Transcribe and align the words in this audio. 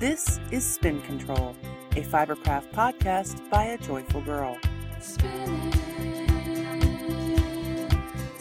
This 0.00 0.40
is 0.50 0.64
Spin 0.64 1.02
Control, 1.02 1.54
a 1.90 2.00
Fibercraft 2.00 2.72
podcast 2.72 3.50
by 3.50 3.64
a 3.64 3.76
joyful 3.76 4.22
girl. 4.22 4.56
Spinning, 4.98 5.72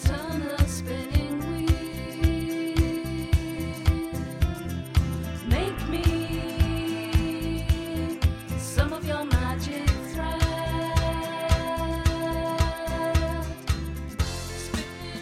turn 0.01 0.41
a 0.41 0.65
spinning 0.65 1.39
wheel. 1.41 1.65
Make 5.49 5.89
me 5.89 7.67
some 8.57 8.93
of 8.93 9.05
your 9.05 9.25
magic 9.25 9.89
thread. 10.13 10.41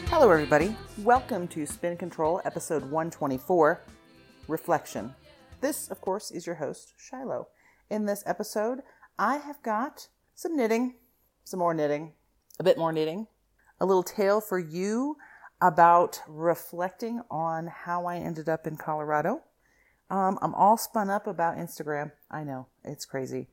Hello, 0.10 0.30
everybody. 0.30 0.76
Welcome 1.00 1.48
to 1.48 1.66
Spin 1.66 1.98
Control, 1.98 2.42
episode 2.46 2.84
124 2.84 3.82
Reflection. 4.48 5.16
This, 5.60 5.88
of 5.90 6.02
course, 6.02 6.30
is 6.30 6.46
your 6.46 6.56
host, 6.56 6.94
Shiloh. 6.98 7.48
In 7.90 8.06
this 8.06 8.24
episode, 8.26 8.82
I 9.18 9.38
have 9.38 9.62
got 9.64 10.08
some 10.36 10.56
knitting, 10.56 10.96
some 11.44 11.60
more 11.60 11.74
knitting, 11.74 12.14
a 12.60 12.64
bit 12.64 12.78
more 12.78 12.92
knitting, 12.92 13.28
a 13.80 13.86
little 13.86 14.04
tale 14.04 14.40
for 14.40 14.60
you 14.60 15.18
about 15.60 16.22
reflecting 16.28 17.22
on 17.32 17.68
how 17.68 18.06
I 18.06 18.18
ended 18.18 18.48
up 18.48 18.68
in 18.68 18.78
Colorado. 18.78 19.42
Um, 20.10 20.38
I'm 20.42 20.54
all 20.54 20.78
spun 20.78 21.10
up 21.10 21.26
about 21.26 21.58
Instagram. 21.58 22.12
I 22.30 22.44
know, 22.44 22.68
it's 22.84 23.06
crazy. 23.06 23.48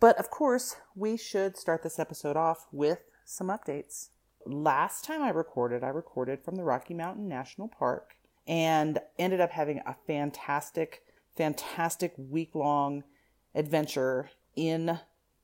But 0.00 0.18
of 0.18 0.30
course, 0.30 0.76
we 0.94 1.16
should 1.16 1.56
start 1.56 1.82
this 1.82 1.98
episode 1.98 2.36
off 2.36 2.66
with 2.72 2.98
some 3.24 3.48
updates. 3.48 4.08
Last 4.44 5.04
time 5.04 5.22
I 5.22 5.30
recorded, 5.30 5.82
I 5.82 5.88
recorded 5.88 6.44
from 6.44 6.56
the 6.56 6.64
Rocky 6.64 6.94
Mountain 6.94 7.28
National 7.28 7.68
Park 7.68 8.16
and 8.46 8.98
ended 9.18 9.40
up 9.40 9.50
having 9.50 9.80
a 9.86 9.96
fantastic, 10.06 11.02
fantastic 11.38 12.12
week 12.18 12.54
long 12.54 13.04
adventure 13.54 14.30
in 14.56 14.98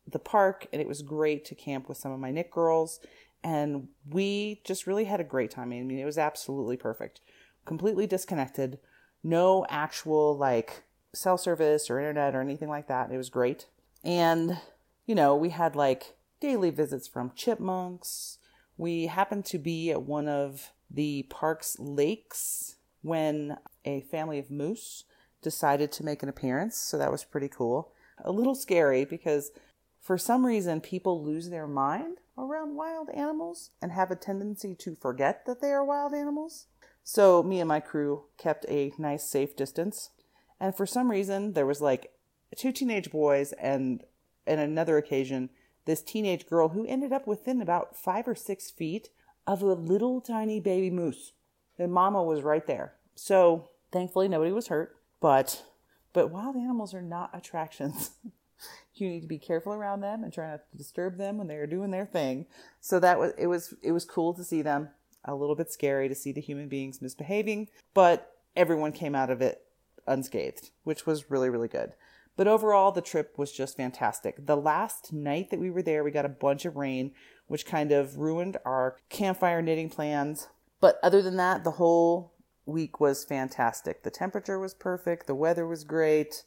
the 0.07 0.19
park. 0.19 0.67
And 0.73 0.83
it 0.83 0.89
was 0.89 1.01
great 1.01 1.45
to 1.47 1.55
camp 1.55 1.89
with 1.89 1.97
some 1.97 2.13
of 2.13 2.21
my 2.21 2.31
knit 2.31 2.51
girls. 2.51 3.01
And 3.43 3.89
we 4.11 4.61
just 4.65 4.87
really 4.87 5.05
had 5.05 5.21
a 5.21 5.25
great 5.25 5.51
time. 5.51 5.73
I 5.73 5.81
mean, 5.83 5.99
it 5.99 6.05
was 6.05 6.19
absolutely 6.19 6.77
perfect. 6.77 7.21
Completely 7.65 8.07
disconnected. 8.07 8.79
No 9.23 9.65
actual 9.71 10.37
like 10.37 10.83
cell 11.15 11.39
service 11.39 11.89
or 11.89 12.01
internet 12.01 12.35
or 12.35 12.41
anything 12.41 12.69
like 12.69 12.89
that. 12.89 13.11
It 13.13 13.17
was 13.17 13.31
great. 13.31 13.67
And, 14.03 14.59
you 15.07 15.15
know, 15.15 15.37
we 15.37 15.51
had 15.51 15.77
like 15.77 16.17
daily 16.41 16.71
visits 16.71 17.07
from 17.07 17.33
chipmunks. 17.37 18.39
We 18.77 19.07
happened 19.07 19.45
to 19.47 19.59
be 19.59 19.93
at 19.93 20.03
one 20.03 20.29
of 20.29 20.73
the 20.91 21.23
park's 21.31 21.79
lakes 21.79 22.77
when 23.03 23.59
a 23.85 24.01
family 24.01 24.39
of 24.39 24.51
moose 24.51 25.05
decided 25.45 25.93
to 25.93 26.05
make 26.05 26.25
an 26.25 26.29
appearance. 26.29 26.77
So 26.77 26.99
that 26.99 27.13
was 27.13 27.23
pretty 27.23 27.49
cool. 27.49 27.93
A 28.25 28.33
little 28.33 28.57
scary 28.57 29.05
because 29.05 29.53
for 30.01 30.19
some 30.19 30.45
reason 30.45 30.81
people 30.81 31.23
lose 31.23 31.51
their 31.51 31.69
mind 31.69 32.19
around 32.37 32.75
wild 32.75 33.11
animals 33.11 33.71
and 33.81 33.93
have 33.93 34.11
a 34.11 34.17
tendency 34.17 34.75
to 34.75 34.97
forget 34.97 35.47
that 35.47 35.61
they 35.61 35.71
are 35.71 35.85
wild 35.85 36.13
animals. 36.13 36.67
So 37.05 37.43
me 37.43 37.61
and 37.61 37.69
my 37.69 37.81
crew 37.81 38.25
kept 38.39 38.67
a 38.69 38.93
nice 38.99 39.25
safe 39.25 39.55
distance. 39.55 40.11
And 40.59 40.75
for 40.75 40.87
some 40.87 41.11
reason 41.11 41.53
there 41.53 41.67
was 41.67 41.81
like 41.81 42.13
two 42.57 42.73
teenage 42.73 43.11
boys 43.13 43.53
and 43.53 44.03
and 44.47 44.61
another 44.61 44.99
occasion 44.99 45.51
this 45.85 46.03
teenage 46.03 46.47
girl 46.47 46.71
who 46.71 46.87
ended 46.87 47.13
up 47.13 47.27
within 47.27 47.61
about 47.61 47.97
five 47.97 48.27
or 48.27 48.35
six 48.35 48.71
feet 48.71 49.11
of 49.47 49.63
a 49.63 49.75
little 49.75 50.21
tiny 50.21 50.61
baby 50.61 50.91
moose. 50.91 51.33
And 51.79 51.93
mama 51.93 52.23
was 52.23 52.43
right 52.43 52.67
there. 52.67 52.95
So 53.15 53.69
thankfully 53.93 54.29
nobody 54.29 54.53
was 54.53 54.69
hurt. 54.69 54.97
But 55.25 55.65
but 56.13 56.31
wild 56.31 56.55
animals 56.55 56.93
are 56.93 57.01
not 57.01 57.31
attractions. 57.33 58.11
you 58.95 59.09
need 59.09 59.23
to 59.23 59.27
be 59.27 59.39
careful 59.39 59.73
around 59.73 60.03
them 60.03 60.23
and 60.23 60.31
try 60.31 60.51
not 60.51 60.71
to 60.71 60.77
disturb 60.77 61.17
them 61.17 61.39
when 61.39 61.47
they 61.47 61.57
are 61.57 61.67
doing 61.67 61.93
their 61.93 62.05
thing. 62.05 62.45
So 62.83 63.01
that 63.01 63.19
was 63.19 63.33
it 63.39 63.47
was 63.47 63.73
it 63.83 63.93
was 63.93 64.05
cool 64.05 64.35
to 64.35 64.45
see 64.45 64.61
them. 64.61 64.91
A 65.25 65.35
little 65.35 65.57
bit 65.57 65.73
scary 65.73 66.11
to 66.11 66.15
see 66.15 66.31
the 66.31 66.43
human 66.43 66.69
beings 66.69 67.01
misbehaving, 67.01 67.71
but 67.95 68.37
everyone 68.55 68.93
came 68.93 69.15
out 69.15 69.31
of 69.31 69.41
it 69.41 69.65
unscathed, 70.07 70.73
which 70.83 71.07
was 71.07 71.31
really 71.31 71.49
really 71.49 71.69
good. 71.69 71.95
But 72.37 72.47
overall, 72.47 72.93
the 72.93 73.01
trip 73.01 73.39
was 73.39 73.51
just 73.51 73.79
fantastic. 73.79 74.45
The 74.45 74.59
last 74.59 75.11
night 75.11 75.49
that 75.49 75.61
we 75.61 75.71
were 75.71 75.83
there, 75.83 76.05
we 76.05 76.11
got 76.11 76.27
a 76.27 76.29
bunch 76.29 76.67
of 76.67 76.77
rain, 76.77 77.13
which 77.47 77.65
kind 77.65 77.93
of 77.93 78.19
ruined 78.19 78.59
our 78.67 78.99
campfire 79.09 79.63
knitting 79.63 79.89
plans. 79.89 80.49
But 80.83 80.99
other 81.03 81.23
than 81.23 81.39
that, 81.39 81.65
the 81.65 81.71
whole 81.71 82.34
week 82.67 83.01
was 83.01 83.25
fantastic. 83.25 84.03
The 84.03 84.11
temperature 84.11 84.59
was 84.59 84.75
perfect, 84.75 85.27
the 85.27 85.35
weather 85.35 85.67
was 85.67 85.85
great, 85.85 86.45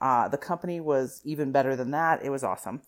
uh, 0.00 0.28
the 0.28 0.38
company 0.38 0.80
was 0.80 1.20
even 1.24 1.52
better 1.52 1.74
than 1.74 1.90
that. 1.92 2.24
It 2.24 2.30
was 2.30 2.44
awesome. 2.44 2.82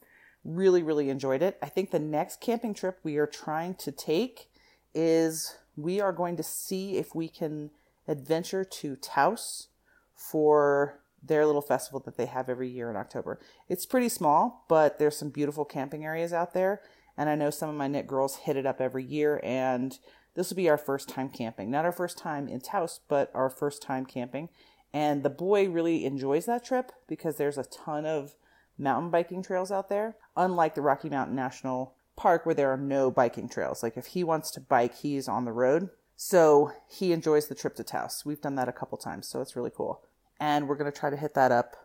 Really, 0.44 0.82
really 0.82 1.10
enjoyed 1.10 1.42
it. 1.42 1.58
I 1.62 1.68
think 1.68 1.90
the 1.90 1.98
next 1.98 2.40
camping 2.40 2.74
trip 2.74 2.98
we 3.02 3.16
are 3.16 3.26
trying 3.26 3.74
to 3.76 3.92
take 3.92 4.48
is 4.94 5.56
we 5.76 6.00
are 6.00 6.12
going 6.12 6.36
to 6.36 6.42
see 6.42 6.96
if 6.96 7.14
we 7.14 7.28
can 7.28 7.70
adventure 8.06 8.64
to 8.64 8.96
Taos 8.96 9.68
for 10.14 11.00
their 11.22 11.46
little 11.46 11.62
festival 11.62 12.00
that 12.00 12.16
they 12.16 12.26
have 12.26 12.48
every 12.48 12.68
year 12.68 12.90
in 12.90 12.96
October. 12.96 13.40
It's 13.68 13.86
pretty 13.86 14.08
small, 14.08 14.64
but 14.68 14.98
there's 14.98 15.16
some 15.16 15.30
beautiful 15.30 15.64
camping 15.64 16.04
areas 16.04 16.32
out 16.32 16.54
there. 16.54 16.80
And 17.16 17.28
I 17.28 17.34
know 17.34 17.50
some 17.50 17.68
of 17.68 17.74
my 17.74 17.88
knit 17.88 18.06
girls 18.06 18.36
hit 18.36 18.56
it 18.56 18.66
up 18.66 18.80
every 18.80 19.04
year, 19.04 19.40
and 19.42 19.98
this 20.38 20.50
will 20.50 20.56
be 20.56 20.68
our 20.68 20.78
first 20.78 21.08
time 21.08 21.28
camping. 21.28 21.68
Not 21.68 21.84
our 21.84 21.92
first 21.92 22.16
time 22.16 22.46
in 22.46 22.60
Taos, 22.60 23.00
but 23.08 23.30
our 23.34 23.50
first 23.50 23.82
time 23.82 24.06
camping. 24.06 24.48
And 24.92 25.24
the 25.24 25.30
boy 25.30 25.68
really 25.68 26.04
enjoys 26.04 26.46
that 26.46 26.64
trip 26.64 26.92
because 27.08 27.36
there's 27.36 27.58
a 27.58 27.64
ton 27.64 28.06
of 28.06 28.36
mountain 28.78 29.10
biking 29.10 29.42
trails 29.42 29.72
out 29.72 29.88
there, 29.88 30.16
unlike 30.36 30.76
the 30.76 30.80
Rocky 30.80 31.08
Mountain 31.08 31.34
National 31.34 31.94
Park 32.16 32.46
where 32.46 32.54
there 32.54 32.72
are 32.72 32.78
no 32.78 33.10
biking 33.10 33.48
trails. 33.48 33.82
Like 33.82 33.96
if 33.96 34.06
he 34.06 34.22
wants 34.22 34.52
to 34.52 34.60
bike, 34.60 34.94
he's 34.94 35.28
on 35.28 35.44
the 35.44 35.52
road. 35.52 35.90
So 36.16 36.72
he 36.88 37.12
enjoys 37.12 37.48
the 37.48 37.54
trip 37.56 37.74
to 37.74 37.84
Taos. 37.84 38.22
We've 38.24 38.40
done 38.40 38.54
that 38.54 38.68
a 38.68 38.72
couple 38.72 38.96
times, 38.96 39.26
so 39.26 39.40
it's 39.40 39.56
really 39.56 39.72
cool 39.74 40.02
and 40.40 40.68
we're 40.68 40.76
going 40.76 40.90
to 40.90 40.96
try 40.96 41.10
to 41.10 41.16
hit 41.16 41.34
that 41.34 41.52
up 41.52 41.76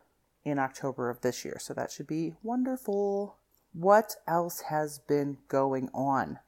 in 0.43 0.59
October 0.59 1.09
of 1.09 1.21
this 1.21 1.43
year. 1.43 1.57
So 1.59 1.73
that 1.73 1.91
should 1.91 2.07
be 2.07 2.35
wonderful. 2.43 3.37
What 3.73 4.15
else 4.27 4.61
has 4.61 4.99
been 4.99 5.37
going 5.47 5.89
on? 5.93 6.39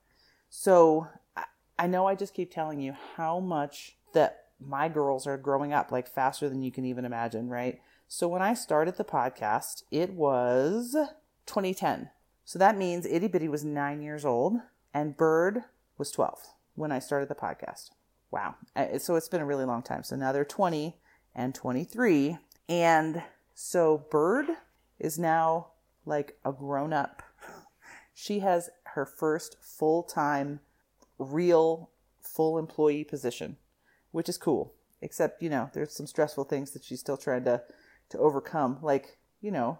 So 0.49 1.07
I- 1.78 1.88
know 1.88 2.08
I 2.08 2.16
just 2.16 2.34
keep 2.34 2.52
telling 2.52 2.80
you 2.80 2.96
how 3.16 3.40
much 3.40 3.97
that 4.13 4.46
my 4.59 4.88
girls 4.88 5.28
are 5.28 5.38
growing 5.38 5.74
up 5.74 5.91
like 5.91 6.08
faster 6.08 6.47
than 6.50 6.62
you 6.62 6.72
can 6.72 6.86
even 6.86 7.06
imagine, 7.06 7.50
right? 7.50 7.81
So 8.08 8.28
when 8.28 8.41
I 8.41 8.53
started 8.53 8.96
the 8.96 9.03
podcast, 9.03 9.84
it 9.91 10.14
was 10.14 10.96
2010. 11.46 12.09
So 12.46 12.59
that 12.59 12.78
means 12.78 13.06
Itty 13.06 13.28
Bitty 13.28 13.47
was 13.47 13.66
nine 13.66 14.02
years 14.02 14.24
old 14.24 14.59
and 14.94 15.18
Bird 15.18 15.64
was 15.97 16.12
12 16.12 16.40
when 16.75 16.91
I 16.91 17.00
started 17.00 17.30
the 17.30 17.35
podcast. 17.35 17.91
Wow. 18.31 18.56
So 18.97 19.16
it's 19.16 19.30
been 19.30 19.41
a 19.41 19.46
really 19.46 19.66
long 19.66 19.81
time. 19.81 20.03
So 20.03 20.16
now 20.16 20.31
they're 20.31 20.46
20 20.46 20.97
and 21.34 21.56
23. 21.56 22.38
And 22.69 23.24
so 23.53 24.06
Bird 24.09 24.47
is 25.00 25.18
now 25.19 25.68
like 26.06 26.38
a 26.46 26.52
grown 26.52 26.94
up. 26.94 27.24
She 28.14 28.40
has 28.40 28.69
her 28.94 29.06
first 29.06 29.58
full 29.62 30.03
time, 30.03 30.62
real, 31.18 31.90
full 32.22 32.58
employee 32.58 33.03
position, 33.03 33.58
which 34.12 34.30
is 34.30 34.38
cool. 34.38 34.74
Except, 35.02 35.42
you 35.42 35.50
know, 35.50 35.70
there's 35.74 35.96
some 35.96 36.08
stressful 36.08 36.46
things 36.46 36.72
that 36.72 36.84
she's 36.84 37.00
still 37.00 37.18
trying 37.18 37.44
to, 37.44 37.62
to 38.09 38.18
overcome, 38.18 38.80
like, 38.81 39.18
you 39.42 39.52
know, 39.52 39.80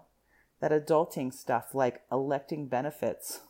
that 0.60 0.70
adulting 0.70 1.32
stuff, 1.32 1.74
like 1.74 2.02
electing 2.12 2.68
benefits, 2.68 3.40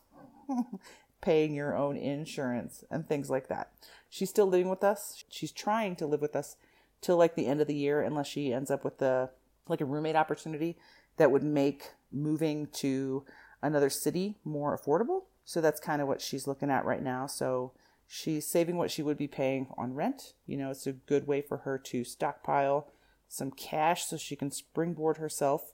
paying 1.21 1.55
your 1.55 1.77
own 1.77 1.97
insurance, 1.97 2.85
and 2.91 3.07
things 3.07 3.31
like 3.31 3.49
that. 3.49 3.73
She's 4.09 4.31
still 4.31 4.47
living 4.47 4.69
with 4.69 4.85
us. 4.85 5.25
She's 5.29 5.53
trying 5.53 5.97
to 5.97 6.07
live 6.07 6.21
with 6.21 6.37
us 6.37 6.57
till 7.01 7.17
like 7.17 7.35
the 7.35 7.47
end 7.47 7.61
of 7.61 7.67
the 7.67 7.75
year 7.75 8.01
unless 8.01 8.27
she 8.27 8.53
ends 8.53 8.71
up 8.71 8.85
with 8.85 8.99
the 8.99 9.31
like 9.69 9.81
a 9.81 9.85
roommate 9.85 10.17
opportunity 10.17 10.77
that 11.17 11.31
would 11.31 11.43
make 11.43 11.91
moving 12.13 12.69
to 12.73 13.25
another 13.63 13.91
city 13.91 14.37
more 14.45 14.77
affordable. 14.77 15.23
So 15.47 15.63
that's 15.63 15.81
kind 15.81 16.03
of 16.03 16.09
what 16.09 16.21
she's 16.21 16.47
looking 16.47 16.71
at 16.71 16.85
right 16.85 17.03
now. 17.03 17.27
So 17.27 17.73
she's 18.07 18.47
saving 18.47 18.77
what 18.77 18.91
she 18.91 19.03
would 19.03 19.17
be 19.17 19.29
paying 19.29 19.69
on 19.79 19.95
rent. 19.95 20.35
You 20.45 20.59
know, 20.59 20.71
it's 20.71 20.87
a 20.87 20.93
good 20.93 21.27
way 21.27 21.41
for 21.41 21.59
her 21.59 21.79
to 21.79 22.05
stockpile 22.05 22.89
some 23.29 23.51
cash 23.51 24.05
so 24.05 24.19
she 24.19 24.37
can 24.37 24.51
springboard 24.51 25.17
herself 25.17 25.73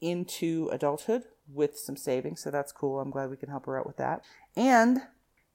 into 0.00 0.68
adulthood 0.70 1.24
with 1.52 1.78
some 1.78 1.96
savings. 1.96 2.42
So 2.42 2.50
that's 2.50 2.70
cool. 2.70 3.00
I'm 3.00 3.10
glad 3.10 3.30
we 3.30 3.36
can 3.36 3.48
help 3.48 3.66
her 3.66 3.78
out 3.78 3.86
with 3.86 3.96
that. 3.96 4.22
And 4.56 5.00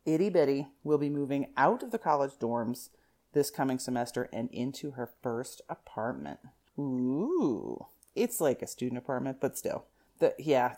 Itty 0.05 0.29
Bitty 0.29 0.67
will 0.83 0.97
be 0.97 1.09
moving 1.09 1.51
out 1.55 1.83
of 1.83 1.91
the 1.91 1.99
college 1.99 2.33
dorms 2.39 2.89
this 3.33 3.51
coming 3.51 3.77
semester 3.77 4.27
and 4.33 4.49
into 4.51 4.91
her 4.91 5.09
first 5.21 5.61
apartment. 5.69 6.39
Ooh. 6.79 7.85
It's 8.15 8.41
like 8.41 8.61
a 8.61 8.67
student 8.67 8.97
apartment, 8.97 9.37
but 9.39 9.57
still. 9.57 9.85
The 10.19 10.33
yeah. 10.39 10.75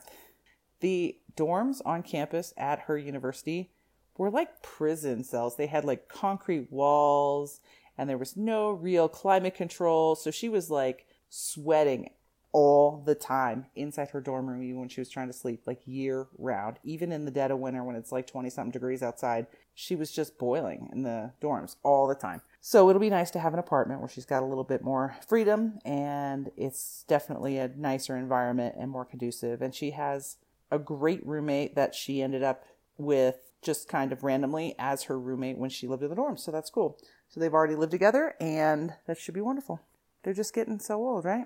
The 0.81 1.17
dorms 1.35 1.81
on 1.85 2.03
campus 2.03 2.53
at 2.57 2.81
her 2.81 2.97
university 2.97 3.71
were 4.17 4.29
like 4.29 4.61
prison 4.61 5.23
cells. 5.23 5.55
They 5.55 5.67
had 5.67 5.85
like 5.85 6.07
concrete 6.07 6.71
walls 6.71 7.59
and 7.97 8.09
there 8.09 8.17
was 8.17 8.37
no 8.37 8.71
real 8.71 9.07
climate 9.07 9.55
control. 9.55 10.15
So 10.15 10.31
she 10.31 10.49
was 10.49 10.69
like 10.69 11.05
sweating 11.29 12.09
all 12.53 13.01
the 13.05 13.15
time 13.15 13.65
inside 13.75 14.09
her 14.09 14.19
dorm 14.21 14.47
room, 14.47 14.61
even 14.63 14.79
when 14.79 14.89
she 14.89 15.01
was 15.01 15.09
trying 15.09 15.27
to 15.27 15.33
sleep, 15.33 15.61
like 15.65 15.81
year 15.85 16.27
round. 16.37 16.77
Even 16.83 17.11
in 17.11 17.25
the 17.25 17.31
dead 17.31 17.51
of 17.51 17.59
winter 17.59 17.83
when 17.83 17.95
it's 17.95 18.11
like 18.11 18.27
20 18.27 18.49
something 18.49 18.71
degrees 18.71 19.01
outside, 19.01 19.47
she 19.73 19.95
was 19.95 20.11
just 20.11 20.37
boiling 20.37 20.89
in 20.91 21.03
the 21.03 21.31
dorms 21.41 21.77
all 21.83 22.07
the 22.07 22.15
time. 22.15 22.41
So 22.59 22.89
it'll 22.89 22.99
be 22.99 23.09
nice 23.09 23.31
to 23.31 23.39
have 23.39 23.53
an 23.53 23.59
apartment 23.59 24.01
where 24.01 24.09
she's 24.09 24.25
got 24.25 24.43
a 24.43 24.45
little 24.45 24.63
bit 24.63 24.83
more 24.83 25.15
freedom 25.27 25.79
and 25.85 26.51
it's 26.57 27.05
definitely 27.07 27.57
a 27.57 27.69
nicer 27.69 28.17
environment 28.17 28.75
and 28.77 28.91
more 28.91 29.05
conducive. 29.05 29.61
And 29.61 29.73
she 29.73 29.91
has 29.91 30.37
a 30.71 30.79
great 30.79 31.25
roommate 31.25 31.75
that 31.75 31.93
she 31.93 32.21
ended 32.21 32.43
up 32.43 32.63
with 32.97 33.51
just 33.61 33.87
kind 33.87 34.11
of 34.11 34.23
randomly 34.23 34.75
as 34.79 35.03
her 35.03 35.19
roommate 35.19 35.57
when 35.57 35.69
she 35.69 35.87
lived 35.87 36.03
in 36.03 36.09
the 36.09 36.15
dorm. 36.15 36.37
So 36.37 36.51
that's 36.51 36.69
cool. 36.69 36.97
So 37.29 37.39
they've 37.39 37.53
already 37.53 37.75
lived 37.75 37.91
together 37.91 38.35
and 38.39 38.93
that 39.07 39.17
should 39.17 39.33
be 39.33 39.41
wonderful. 39.41 39.81
They're 40.23 40.33
just 40.33 40.53
getting 40.53 40.79
so 40.79 40.95
old, 40.95 41.25
right? 41.25 41.45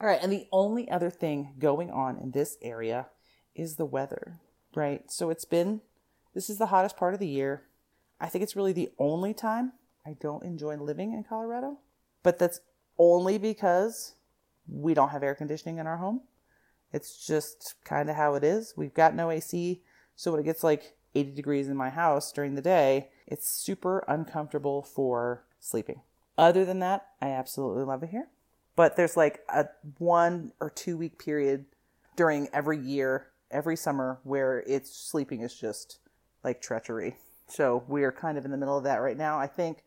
All 0.00 0.06
right. 0.06 0.20
And 0.22 0.32
the 0.32 0.46
only 0.52 0.90
other 0.90 1.10
thing 1.10 1.54
going 1.58 1.90
on 1.90 2.18
in 2.18 2.32
this 2.32 2.56
area 2.62 3.06
is 3.54 3.76
the 3.76 3.84
weather, 3.84 4.40
right? 4.74 5.10
So 5.10 5.30
it's 5.30 5.44
been, 5.44 5.80
this 6.34 6.50
is 6.50 6.58
the 6.58 6.66
hottest 6.66 6.96
part 6.96 7.14
of 7.14 7.20
the 7.20 7.28
year. 7.28 7.62
I 8.20 8.28
think 8.28 8.42
it's 8.42 8.56
really 8.56 8.72
the 8.72 8.90
only 8.98 9.34
time 9.34 9.72
I 10.04 10.16
don't 10.20 10.44
enjoy 10.44 10.76
living 10.76 11.12
in 11.12 11.24
Colorado, 11.24 11.78
but 12.22 12.38
that's 12.38 12.60
only 12.98 13.38
because 13.38 14.14
we 14.68 14.94
don't 14.94 15.10
have 15.10 15.22
air 15.22 15.34
conditioning 15.34 15.78
in 15.78 15.86
our 15.86 15.96
home. 15.96 16.22
It's 16.92 17.26
just 17.26 17.74
kind 17.84 18.08
of 18.08 18.16
how 18.16 18.34
it 18.34 18.44
is. 18.44 18.74
We've 18.76 18.94
got 18.94 19.14
no 19.14 19.30
AC, 19.30 19.82
so 20.14 20.30
when 20.30 20.40
it 20.40 20.44
gets 20.44 20.64
like 20.64 20.96
80 21.14 21.32
degrees 21.32 21.68
in 21.68 21.76
my 21.76 21.90
house 21.90 22.32
during 22.32 22.54
the 22.54 22.62
day, 22.62 23.08
it's 23.26 23.48
super 23.48 24.04
uncomfortable 24.06 24.82
for 24.82 25.44
sleeping. 25.60 26.00
Other 26.38 26.64
than 26.64 26.80
that, 26.80 27.06
I 27.20 27.28
absolutely 27.28 27.84
love 27.84 28.02
it 28.02 28.10
here. 28.10 28.28
But 28.76 28.96
there's 28.96 29.16
like 29.16 29.40
a 29.48 29.66
one 29.98 30.52
or 30.60 30.68
two 30.68 30.96
week 30.96 31.18
period 31.18 31.64
during 32.14 32.48
every 32.52 32.78
year, 32.78 33.28
every 33.50 33.76
summer, 33.76 34.18
where 34.22 34.62
it's 34.66 34.94
sleeping 34.94 35.40
is 35.40 35.54
just 35.54 35.98
like 36.44 36.60
treachery. 36.60 37.16
So 37.48 37.84
we 37.88 38.04
are 38.04 38.12
kind 38.12 38.36
of 38.36 38.44
in 38.44 38.50
the 38.50 38.56
middle 38.56 38.76
of 38.76 38.84
that 38.84 38.96
right 38.96 39.16
now. 39.16 39.38
I 39.38 39.46
think 39.46 39.78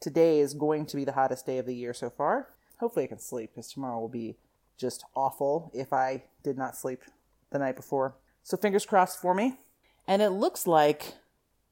today 0.00 0.40
is 0.40 0.52
going 0.52 0.84
to 0.86 0.96
be 0.96 1.04
the 1.04 1.12
hottest 1.12 1.46
day 1.46 1.58
of 1.58 1.66
the 1.66 1.74
year 1.74 1.94
so 1.94 2.10
far. 2.10 2.48
Hopefully, 2.80 3.04
I 3.04 3.08
can 3.08 3.18
sleep 3.18 3.52
because 3.54 3.72
tomorrow 3.72 4.00
will 4.00 4.08
be 4.08 4.36
just 4.76 5.04
awful 5.14 5.70
if 5.72 5.92
I 5.92 6.24
did 6.44 6.56
not 6.56 6.76
sleep 6.76 7.02
the 7.50 7.58
night 7.58 7.74
before. 7.74 8.14
So 8.44 8.56
fingers 8.56 8.86
crossed 8.86 9.20
for 9.20 9.34
me. 9.34 9.56
And 10.06 10.22
it 10.22 10.30
looks 10.30 10.66
like, 10.66 11.14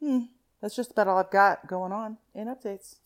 hmm, 0.00 0.22
that's 0.60 0.74
just 0.74 0.90
about 0.90 1.06
all 1.06 1.19
I've 1.19 1.30
got 1.30 1.69
going 1.69 1.92
on 1.92 2.16
in 2.34 2.48
updates. 2.48 2.96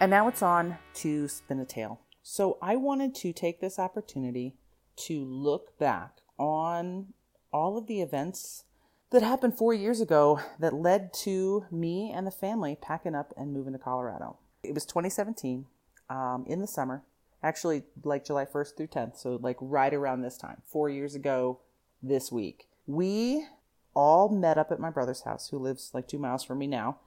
And 0.00 0.10
now 0.10 0.28
it's 0.28 0.42
on 0.42 0.78
to 0.94 1.28
Spin 1.28 1.60
a 1.60 1.64
Tale. 1.64 2.00
So 2.22 2.56
I 2.62 2.76
wanted 2.76 3.14
to 3.16 3.32
take 3.32 3.60
this 3.60 3.78
opportunity 3.78 4.54
to 4.96 5.24
look 5.24 5.78
back 5.78 6.18
on 6.38 7.14
all 7.52 7.76
of 7.76 7.86
the 7.86 8.00
events 8.00 8.64
that 9.10 9.22
happened 9.22 9.56
four 9.56 9.74
years 9.74 10.00
ago 10.00 10.40
that 10.58 10.72
led 10.72 11.12
to 11.12 11.64
me 11.70 12.12
and 12.14 12.26
the 12.26 12.30
family 12.30 12.76
packing 12.80 13.14
up 13.14 13.32
and 13.36 13.52
moving 13.52 13.72
to 13.72 13.78
Colorado. 13.78 14.38
It 14.62 14.74
was 14.74 14.84
2017 14.84 15.66
um, 16.08 16.44
in 16.46 16.60
the 16.60 16.66
summer, 16.66 17.02
actually, 17.42 17.84
like 18.02 18.24
July 18.24 18.44
1st 18.44 18.76
through 18.76 18.86
10th. 18.88 19.18
So, 19.18 19.38
like 19.40 19.56
right 19.60 19.92
around 19.92 20.22
this 20.22 20.36
time, 20.36 20.62
four 20.66 20.88
years 20.88 21.14
ago 21.14 21.60
this 22.02 22.30
week. 22.32 22.68
We 22.86 23.46
all 23.94 24.28
met 24.28 24.58
up 24.58 24.70
at 24.70 24.80
my 24.80 24.90
brother's 24.90 25.22
house, 25.22 25.48
who 25.48 25.58
lives 25.58 25.90
like 25.92 26.08
two 26.08 26.18
miles 26.18 26.44
from 26.44 26.58
me 26.58 26.66
now, 26.66 26.98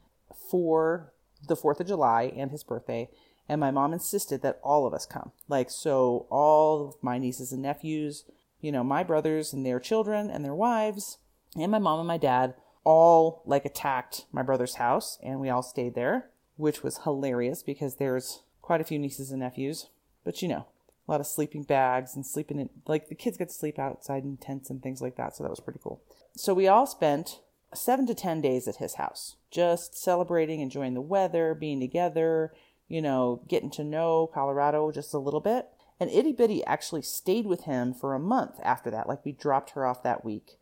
for 0.49 1.13
the 1.47 1.55
4th 1.55 1.79
of 1.79 1.87
July 1.87 2.31
and 2.35 2.51
his 2.51 2.63
birthday. 2.63 3.09
And 3.49 3.59
my 3.59 3.71
mom 3.71 3.93
insisted 3.93 4.41
that 4.41 4.59
all 4.63 4.85
of 4.85 4.93
us 4.93 5.05
come. 5.05 5.31
Like, 5.47 5.69
so 5.69 6.27
all 6.29 6.97
my 7.01 7.17
nieces 7.17 7.51
and 7.51 7.61
nephews, 7.61 8.25
you 8.61 8.71
know, 8.71 8.83
my 8.83 9.03
brothers 9.03 9.51
and 9.51 9.65
their 9.65 9.79
children 9.79 10.29
and 10.29 10.45
their 10.45 10.55
wives, 10.55 11.17
and 11.55 11.71
my 11.71 11.79
mom 11.79 11.99
and 11.99 12.07
my 12.07 12.17
dad 12.17 12.53
all 12.83 13.43
like 13.45 13.65
attacked 13.65 14.25
my 14.31 14.41
brother's 14.41 14.75
house 14.75 15.19
and 15.21 15.39
we 15.39 15.49
all 15.49 15.63
stayed 15.63 15.95
there, 15.95 16.29
which 16.55 16.83
was 16.83 16.99
hilarious 16.99 17.63
because 17.63 17.95
there's 17.95 18.43
quite 18.61 18.81
a 18.81 18.85
few 18.85 18.99
nieces 18.99 19.31
and 19.31 19.39
nephews. 19.39 19.87
But 20.23 20.41
you 20.41 20.47
know, 20.47 20.67
a 21.07 21.11
lot 21.11 21.19
of 21.19 21.27
sleeping 21.27 21.63
bags 21.63 22.15
and 22.15 22.25
sleeping 22.25 22.59
in 22.59 22.69
like 22.87 23.09
the 23.09 23.15
kids 23.15 23.37
get 23.37 23.49
to 23.49 23.53
sleep 23.53 23.79
outside 23.79 24.23
in 24.23 24.37
tents 24.37 24.69
and 24.69 24.81
things 24.81 25.01
like 25.01 25.15
that, 25.17 25.35
so 25.35 25.43
that 25.43 25.49
was 25.49 25.59
pretty 25.59 25.79
cool. 25.83 26.01
So 26.35 26.53
we 26.53 26.67
all 26.67 26.85
spent 26.85 27.39
seven 27.73 28.05
to 28.07 28.15
ten 28.15 28.41
days 28.41 28.67
at 28.67 28.77
his 28.77 28.95
house, 28.95 29.35
just 29.49 29.97
celebrating, 29.97 30.59
enjoying 30.59 30.93
the 30.93 31.01
weather, 31.01 31.53
being 31.53 31.79
together, 31.79 32.53
you 32.87 33.01
know, 33.01 33.41
getting 33.47 33.71
to 33.71 33.83
know 33.83 34.29
Colorado 34.33 34.91
just 34.91 35.13
a 35.13 35.19
little 35.19 35.39
bit. 35.39 35.67
And 35.99 36.09
Itty 36.09 36.33
Bitty 36.33 36.63
actually 36.65 37.03
stayed 37.03 37.45
with 37.45 37.65
him 37.65 37.93
for 37.93 38.13
a 38.13 38.19
month 38.19 38.59
after 38.63 38.89
that. 38.91 39.07
Like 39.07 39.23
we 39.23 39.31
dropped 39.31 39.71
her 39.71 39.85
off 39.85 40.03
that 40.03 40.25
week 40.25 40.57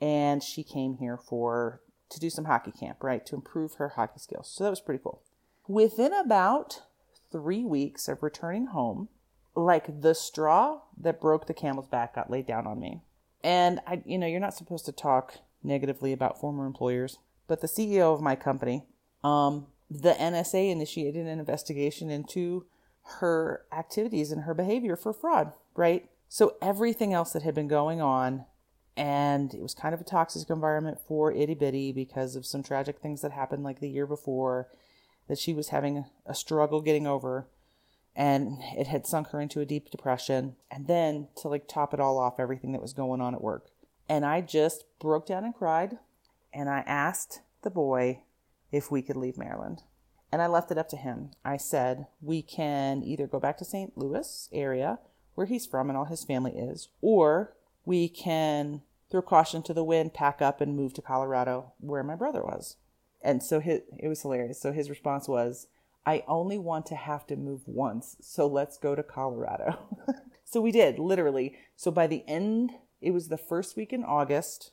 and 0.00 0.42
she 0.42 0.62
came 0.62 0.98
here 0.98 1.16
for 1.16 1.80
to 2.10 2.20
do 2.20 2.30
some 2.30 2.44
hockey 2.44 2.72
camp, 2.72 3.02
right? 3.02 3.26
To 3.26 3.34
improve 3.34 3.74
her 3.74 3.90
hockey 3.90 4.20
skills. 4.20 4.50
So 4.54 4.64
that 4.64 4.70
was 4.70 4.80
pretty 4.80 5.02
cool. 5.02 5.22
Within 5.66 6.12
about 6.12 6.82
three 7.34 7.64
weeks 7.64 8.06
of 8.06 8.22
returning 8.22 8.66
home, 8.66 9.08
like 9.56 10.02
the 10.02 10.14
straw 10.14 10.82
that 10.96 11.20
broke 11.20 11.48
the 11.48 11.52
camel's 11.52 11.88
back 11.88 12.14
got 12.14 12.30
laid 12.30 12.46
down 12.46 12.64
on 12.64 12.78
me. 12.78 13.00
And 13.42 13.80
I, 13.88 14.02
you 14.06 14.18
know, 14.18 14.28
you're 14.28 14.38
not 14.38 14.54
supposed 14.54 14.86
to 14.86 14.92
talk 14.92 15.38
negatively 15.60 16.12
about 16.12 16.38
former 16.38 16.64
employers, 16.64 17.18
but 17.48 17.60
the 17.60 17.66
CEO 17.66 18.14
of 18.14 18.20
my 18.20 18.36
company, 18.36 18.84
um, 19.24 19.66
the 19.90 20.12
NSA 20.12 20.70
initiated 20.70 21.26
an 21.26 21.40
investigation 21.40 22.08
into 22.08 22.66
her 23.18 23.64
activities 23.72 24.30
and 24.30 24.42
her 24.42 24.54
behavior 24.54 24.94
for 24.94 25.12
fraud, 25.12 25.54
right? 25.74 26.08
So 26.28 26.54
everything 26.62 27.12
else 27.12 27.32
that 27.32 27.42
had 27.42 27.56
been 27.56 27.66
going 27.66 28.00
on, 28.00 28.44
and 28.96 29.52
it 29.52 29.60
was 29.60 29.74
kind 29.74 29.92
of 29.92 30.00
a 30.00 30.04
toxic 30.04 30.48
environment 30.48 30.98
for 31.08 31.32
Itty 31.32 31.54
Bitty 31.54 31.90
because 31.90 32.36
of 32.36 32.46
some 32.46 32.62
tragic 32.62 33.00
things 33.00 33.22
that 33.22 33.32
happened 33.32 33.64
like 33.64 33.80
the 33.80 33.90
year 33.90 34.06
before 34.06 34.68
that 35.28 35.38
she 35.38 35.54
was 35.54 35.68
having 35.68 36.04
a 36.26 36.34
struggle 36.34 36.80
getting 36.80 37.06
over 37.06 37.46
and 38.16 38.58
it 38.76 38.86
had 38.86 39.06
sunk 39.06 39.28
her 39.28 39.40
into 39.40 39.60
a 39.60 39.66
deep 39.66 39.90
depression 39.90 40.56
and 40.70 40.86
then 40.86 41.28
to 41.36 41.48
like 41.48 41.66
top 41.66 41.92
it 41.92 42.00
all 42.00 42.18
off 42.18 42.38
everything 42.38 42.72
that 42.72 42.82
was 42.82 42.92
going 42.92 43.20
on 43.20 43.34
at 43.34 43.42
work. 43.42 43.68
And 44.08 44.24
i 44.24 44.40
just 44.40 44.84
broke 44.98 45.26
down 45.26 45.44
and 45.44 45.54
cried 45.54 45.98
and 46.52 46.68
i 46.68 46.80
asked 46.86 47.40
the 47.62 47.70
boy 47.70 48.20
if 48.70 48.90
we 48.90 49.02
could 49.02 49.16
leave 49.16 49.38
maryland. 49.38 49.82
And 50.30 50.42
i 50.42 50.46
left 50.46 50.70
it 50.70 50.78
up 50.78 50.88
to 50.90 50.96
him. 50.96 51.30
I 51.44 51.56
said 51.56 52.06
we 52.20 52.42
can 52.42 53.02
either 53.02 53.26
go 53.26 53.40
back 53.40 53.58
to 53.58 53.64
st 53.64 53.96
louis 53.96 54.48
area 54.52 54.98
where 55.34 55.46
he's 55.46 55.66
from 55.66 55.88
and 55.88 55.96
all 55.96 56.04
his 56.04 56.24
family 56.24 56.52
is 56.52 56.88
or 57.00 57.54
we 57.84 58.08
can 58.08 58.82
throw 59.10 59.22
caution 59.22 59.62
to 59.62 59.74
the 59.74 59.84
wind 59.84 60.14
pack 60.14 60.40
up 60.40 60.60
and 60.60 60.76
move 60.76 60.94
to 60.94 61.02
colorado 61.02 61.72
where 61.80 62.02
my 62.02 62.14
brother 62.14 62.42
was 62.42 62.76
and 63.24 63.42
so 63.42 63.58
his, 63.58 63.80
it 63.98 64.06
was 64.06 64.22
hilarious 64.22 64.60
so 64.60 64.72
his 64.72 64.88
response 64.88 65.26
was 65.26 65.66
I 66.06 66.22
only 66.28 66.58
want 66.58 66.86
to 66.86 66.96
have 66.96 67.26
to 67.28 67.36
move 67.36 67.62
once, 67.66 68.16
so 68.20 68.46
let's 68.46 68.76
go 68.76 68.94
to 68.94 69.02
Colorado. 69.02 69.78
so 70.44 70.60
we 70.60 70.70
did, 70.70 70.98
literally. 70.98 71.56
So 71.76 71.90
by 71.90 72.06
the 72.06 72.24
end, 72.28 72.72
it 73.00 73.12
was 73.12 73.28
the 73.28 73.38
first 73.38 73.76
week 73.76 73.92
in 73.92 74.04
August, 74.04 74.72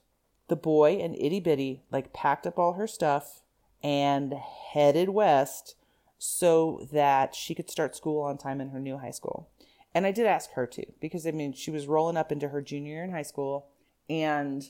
the 0.50 0.55
boy 0.55 0.98
and 1.01 1.15
Itty 1.15 1.39
Bitty 1.39 1.84
like 1.91 2.13
packed 2.13 2.46
up 2.46 2.60
all 2.60 2.74
her 2.74 2.88
stuff 2.88 3.43
and 3.81 4.34
headed 4.74 5.10
west 5.10 5.75
so 6.17 6.88
that 6.91 7.34
she 7.34 7.55
could 7.55 7.70
start 7.70 7.96
school 7.96 8.22
on 8.22 8.38
time 8.38 8.60
in 8.60 8.70
her 8.70 8.79
new 8.79 8.98
high 8.98 9.12
school. 9.12 9.50
And 9.96 10.05
I 10.05 10.12
did 10.12 10.27
ask 10.27 10.51
her 10.51 10.67
to, 10.67 10.86
because 11.00 11.25
I 11.25 11.31
mean, 11.31 11.53
she 11.53 11.72
was 11.72 11.88
rolling 11.88 12.17
up 12.17 12.31
into 12.31 12.50
her 12.50 12.62
junior 12.62 12.93
year 12.93 13.03
in 13.03 13.12
high 13.12 13.22
school. 13.22 13.67
And 14.10 14.63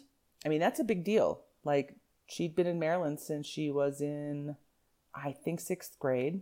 I 0.45 0.50
mean, 0.50 0.59
that's 0.59 0.79
a 0.79 0.83
big 0.83 1.03
deal. 1.03 1.41
Like, 1.63 1.95
she'd 2.31 2.55
been 2.55 2.67
in 2.67 2.79
Maryland 2.79 3.19
since 3.19 3.45
she 3.45 3.69
was 3.69 4.01
in 4.01 4.55
I 5.13 5.33
think 5.33 5.59
sixth 5.59 6.00
grade, 6.00 6.41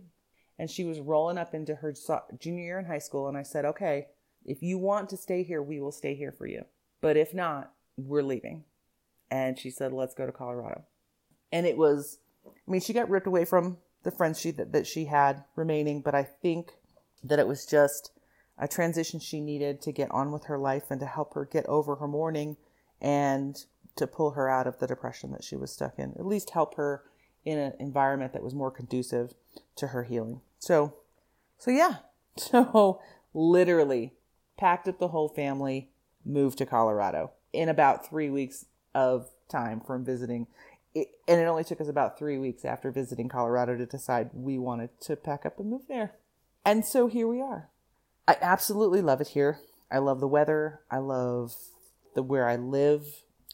and 0.58 0.70
she 0.70 0.84
was 0.84 1.00
rolling 1.00 1.38
up 1.38 1.54
into 1.54 1.74
her 1.76 1.92
junior 2.38 2.62
year 2.62 2.78
in 2.78 2.84
high 2.84 2.98
school. 2.98 3.26
And 3.26 3.36
I 3.36 3.42
said, 3.42 3.64
okay, 3.64 4.06
if 4.44 4.62
you 4.62 4.78
want 4.78 5.08
to 5.10 5.16
stay 5.16 5.42
here, 5.42 5.60
we 5.60 5.80
will 5.80 5.90
stay 5.90 6.14
here 6.14 6.30
for 6.30 6.46
you. 6.46 6.64
But 7.00 7.16
if 7.16 7.34
not, 7.34 7.72
we're 7.96 8.22
leaving. 8.22 8.64
And 9.30 9.58
she 9.58 9.70
said, 9.70 9.92
let's 9.92 10.14
go 10.14 10.26
to 10.26 10.32
Colorado. 10.32 10.84
And 11.50 11.66
it 11.66 11.76
was, 11.76 12.18
I 12.46 12.70
mean, 12.70 12.80
she 12.80 12.92
got 12.92 13.10
ripped 13.10 13.26
away 13.26 13.44
from 13.44 13.78
the 14.04 14.12
friends 14.12 14.40
she 14.40 14.52
that, 14.52 14.72
that 14.72 14.86
she 14.86 15.06
had 15.06 15.44
remaining, 15.56 16.00
but 16.00 16.14
I 16.14 16.22
think 16.22 16.72
that 17.24 17.40
it 17.40 17.48
was 17.48 17.66
just 17.66 18.12
a 18.56 18.68
transition 18.68 19.18
she 19.18 19.40
needed 19.40 19.82
to 19.82 19.92
get 19.92 20.10
on 20.12 20.30
with 20.30 20.44
her 20.44 20.58
life 20.58 20.84
and 20.90 21.00
to 21.00 21.06
help 21.06 21.34
her 21.34 21.44
get 21.44 21.66
over 21.66 21.96
her 21.96 22.06
mourning 22.06 22.56
and 23.00 23.64
to 23.96 24.06
pull 24.06 24.32
her 24.32 24.48
out 24.48 24.66
of 24.66 24.78
the 24.78 24.86
depression 24.86 25.32
that 25.32 25.44
she 25.44 25.56
was 25.56 25.72
stuck 25.72 25.98
in. 25.98 26.12
At 26.18 26.26
least 26.26 26.50
help 26.50 26.76
her 26.76 27.02
in 27.44 27.58
an 27.58 27.72
environment 27.78 28.32
that 28.32 28.42
was 28.42 28.54
more 28.54 28.70
conducive 28.70 29.34
to 29.76 29.88
her 29.88 30.04
healing. 30.04 30.40
So, 30.58 30.94
so 31.58 31.70
yeah. 31.70 31.96
So 32.36 33.00
literally 33.34 34.14
packed 34.56 34.86
up 34.88 34.98
the 34.98 35.08
whole 35.08 35.28
family, 35.28 35.90
moved 36.24 36.58
to 36.58 36.66
Colorado 36.66 37.32
in 37.52 37.68
about 37.68 38.08
three 38.08 38.30
weeks 38.30 38.66
of 38.94 39.28
time 39.48 39.80
from 39.80 40.04
visiting. 40.04 40.46
it, 40.94 41.08
and 41.26 41.40
it 41.40 41.44
only 41.44 41.64
took 41.64 41.80
us 41.80 41.88
about 41.88 42.18
three 42.18 42.38
weeks 42.38 42.64
after 42.64 42.90
visiting 42.90 43.28
Colorado 43.28 43.76
to 43.76 43.84
decide 43.84 44.30
we 44.32 44.58
wanted 44.58 44.90
to 45.02 45.16
pack 45.16 45.44
up 45.44 45.58
and 45.58 45.68
move 45.68 45.82
there. 45.88 46.12
And 46.64 46.84
so 46.84 47.08
here 47.08 47.26
we 47.26 47.40
are. 47.40 47.68
I 48.28 48.36
absolutely 48.40 49.02
love 49.02 49.20
it 49.20 49.28
here. 49.28 49.58
I 49.90 49.98
love 49.98 50.20
the 50.20 50.28
weather. 50.28 50.80
I 50.90 50.98
love 50.98 51.56
the 52.14 52.22
where 52.22 52.48
I 52.48 52.56
live. 52.56 53.04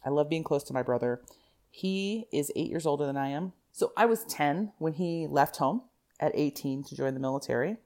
I 0.05 0.11
love 0.11 0.29
being 0.29 0.45
close 0.45 0.63
to 0.65 0.73
my 0.73 0.83
brother. 0.83 1.23
He 1.71 2.27
is 2.33 2.53
eight 2.57 2.71
years 2.71 2.87
older 2.87 3.07
than 3.07 3.17
I 3.17 3.29
am. 3.29 3.53
So 3.73 3.93
I 3.97 4.07
was 4.07 4.25
10 4.25 4.73
when 4.79 4.95
he 4.95 5.27
left 5.27 5.57
home 5.57 5.83
at 6.19 6.33
18 6.35 6.85
to 6.85 6.97
join 6.97 7.15
the 7.15 7.21
military. 7.21 7.77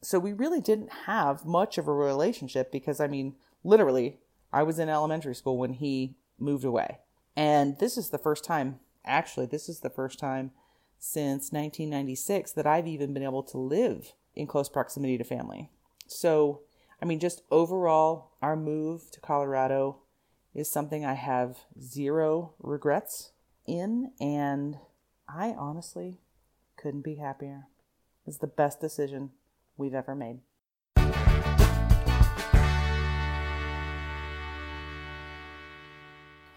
So 0.00 0.18
we 0.18 0.32
really 0.32 0.60
didn't 0.60 0.92
have 1.06 1.44
much 1.44 1.78
of 1.78 1.88
a 1.88 1.92
relationship 1.92 2.70
because, 2.70 3.00
I 3.00 3.06
mean, 3.06 3.34
literally, 3.62 4.18
I 4.52 4.62
was 4.62 4.78
in 4.78 4.88
elementary 4.88 5.34
school 5.34 5.58
when 5.58 5.74
he 5.74 6.16
moved 6.38 6.64
away. 6.64 6.98
And 7.36 7.78
this 7.78 7.98
is 7.98 8.10
the 8.10 8.18
first 8.18 8.44
time, 8.44 8.80
actually, 9.04 9.46
this 9.46 9.68
is 9.68 9.80
the 9.80 9.90
first 9.90 10.18
time 10.18 10.52
since 10.98 11.52
1996 11.52 12.52
that 12.52 12.66
I've 12.66 12.86
even 12.86 13.12
been 13.12 13.22
able 13.22 13.42
to 13.42 13.58
live 13.58 14.12
in 14.34 14.46
close 14.46 14.68
proximity 14.68 15.18
to 15.18 15.24
family. 15.24 15.70
So, 16.06 16.60
I 17.02 17.04
mean, 17.04 17.20
just 17.20 17.42
overall, 17.50 18.30
our 18.40 18.56
move 18.56 19.10
to 19.10 19.20
Colorado 19.20 19.98
is 20.54 20.70
something 20.70 21.04
I 21.04 21.14
have 21.14 21.58
zero 21.80 22.54
regrets 22.60 23.32
in, 23.66 24.12
and 24.20 24.76
I 25.28 25.48
honestly 25.58 26.20
couldn't 26.76 27.02
be 27.02 27.16
happier. 27.16 27.66
It's 28.24 28.38
the 28.38 28.46
best 28.46 28.80
decision 28.80 29.30
we've 29.76 29.94
ever 29.94 30.14
made. 30.14 30.38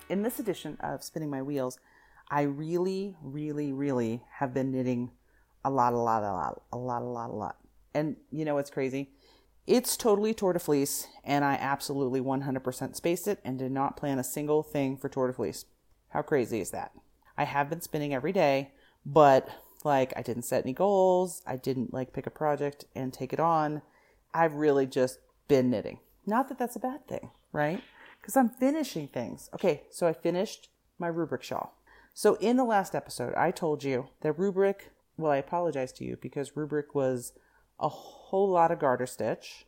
In 0.10 0.22
this 0.22 0.40
edition 0.40 0.78
of 0.80 1.04
Spinning 1.04 1.30
My 1.30 1.42
Wheels, 1.42 1.80
I 2.30 2.44
really, 2.44 3.16
really, 3.22 3.74
really 3.74 4.22
have 4.36 4.54
been 4.54 4.72
knitting 4.72 5.12
a 5.66 5.72
lot, 5.72 5.94
a 5.94 5.98
lot, 5.98 6.24
a 6.24 6.32
lot, 6.32 6.62
a 6.72 6.78
lot, 6.78 7.02
a 7.02 7.06
lot, 7.06 7.30
a 7.30 7.34
lot. 7.34 7.58
And 7.94 8.16
you 8.32 8.46
know 8.46 8.56
what's 8.56 8.70
crazy? 8.70 9.10
It's 9.68 9.98
totally 9.98 10.34
Tour 10.34 10.54
de 10.54 10.60
Fleece, 10.60 11.08
and 11.26 11.44
I 11.44 11.56
absolutely 11.56 12.22
100% 12.22 12.96
spaced 12.96 13.28
it 13.28 13.42
and 13.44 13.60
did 13.60 13.74
not 13.74 13.98
plan 13.98 14.18
a 14.18 14.24
single 14.24 14.64
thing 14.64 14.96
for 14.96 15.10
Tour 15.10 15.28
de 15.28 15.34
Fleece. 15.34 15.66
How 16.12 16.22
crazy 16.22 16.62
is 16.62 16.72
that? 16.72 16.94
I 17.38 17.44
have 17.44 17.70
been 17.70 17.82
spinning 17.82 18.14
every 18.14 18.32
day, 18.32 18.72
but 19.06 19.50
like 19.84 20.14
I 20.16 20.22
didn't 20.22 20.44
set 20.44 20.64
any 20.64 20.72
goals. 20.72 21.42
I 21.46 21.58
didn't 21.58 21.94
like 21.94 22.14
pick 22.14 22.26
a 22.26 22.32
project 22.32 22.86
and 22.96 23.12
take 23.12 23.34
it 23.34 23.42
on. 23.42 23.82
I've 24.34 24.54
really 24.54 24.86
just 24.86 25.20
been 25.50 25.70
knitting. 25.70 26.00
Not 26.26 26.48
that 26.48 26.58
that's 26.58 26.78
a 26.78 26.80
bad 26.80 27.06
thing, 27.06 27.32
right? 27.52 27.84
Because 28.22 28.38
I'm 28.38 28.50
finishing 28.50 29.10
things. 29.10 29.50
Okay, 29.54 29.84
so 29.92 30.08
I 30.08 30.14
finished 30.14 30.70
my 30.98 31.08
rubric 31.08 31.44
shawl. 31.44 31.78
So 32.14 32.36
in 32.36 32.56
the 32.56 32.64
last 32.64 32.96
episode, 32.96 33.36
I 33.36 33.52
told 33.52 33.84
you 33.84 34.08
that 34.22 34.40
rubric, 34.40 34.92
well, 35.18 35.34
I 35.34 35.38
apologize 35.38 35.92
to 35.94 36.06
you 36.06 36.16
because 36.22 36.56
rubric 36.56 36.96
was 36.96 37.34
a 37.80 37.90
whole 37.90 38.50
lot 38.50 38.72
of 38.72 38.80
garter 38.80 39.06
stitch 39.06 39.66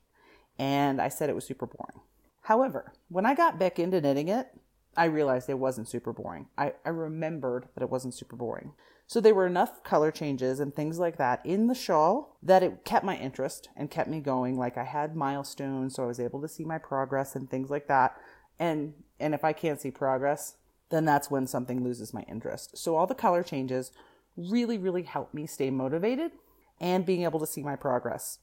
and 0.57 1.01
I 1.01 1.07
said 1.07 1.29
it 1.29 1.35
was 1.35 1.45
super 1.45 1.65
boring. 1.65 2.01
However, 2.41 2.93
when 3.07 3.25
I 3.25 3.33
got 3.33 3.59
back 3.59 3.79
into 3.79 4.01
knitting 4.01 4.27
it, 4.27 4.49
I 4.97 5.05
realized 5.05 5.49
it 5.49 5.59
wasn't 5.59 5.87
super 5.87 6.11
boring. 6.11 6.47
I, 6.57 6.73
I 6.83 6.89
remembered 6.89 7.69
that 7.73 7.83
it 7.83 7.89
wasn't 7.89 8.13
super 8.13 8.35
boring. 8.35 8.73
So 9.07 9.21
there 9.21 9.33
were 9.33 9.47
enough 9.47 9.83
color 9.83 10.11
changes 10.11 10.59
and 10.59 10.75
things 10.75 10.99
like 10.99 11.17
that 11.17 11.45
in 11.45 11.67
the 11.67 11.75
shawl 11.75 12.37
that 12.43 12.63
it 12.63 12.83
kept 12.85 13.05
my 13.05 13.15
interest 13.15 13.69
and 13.75 13.89
kept 13.89 14.09
me 14.09 14.19
going. 14.19 14.57
Like 14.57 14.77
I 14.77 14.83
had 14.83 15.15
milestones, 15.15 15.95
so 15.95 16.03
I 16.03 16.07
was 16.07 16.19
able 16.19 16.41
to 16.41 16.47
see 16.47 16.65
my 16.65 16.77
progress 16.77 17.35
and 17.35 17.49
things 17.49 17.69
like 17.69 17.87
that. 17.87 18.17
And 18.59 18.93
and 19.19 19.33
if 19.33 19.43
I 19.43 19.53
can't 19.53 19.79
see 19.79 19.91
progress, 19.91 20.55
then 20.89 21.05
that's 21.05 21.31
when 21.31 21.47
something 21.47 21.83
loses 21.83 22.13
my 22.13 22.21
interest. 22.23 22.77
So 22.77 22.95
all 22.95 23.07
the 23.07 23.15
color 23.15 23.43
changes 23.43 23.91
really, 24.35 24.77
really 24.77 25.03
helped 25.03 25.33
me 25.33 25.45
stay 25.47 25.69
motivated 25.69 26.31
and 26.79 27.05
being 27.05 27.23
able 27.23 27.39
to 27.39 27.47
see 27.47 27.63
my 27.63 27.75
progress 27.75 28.39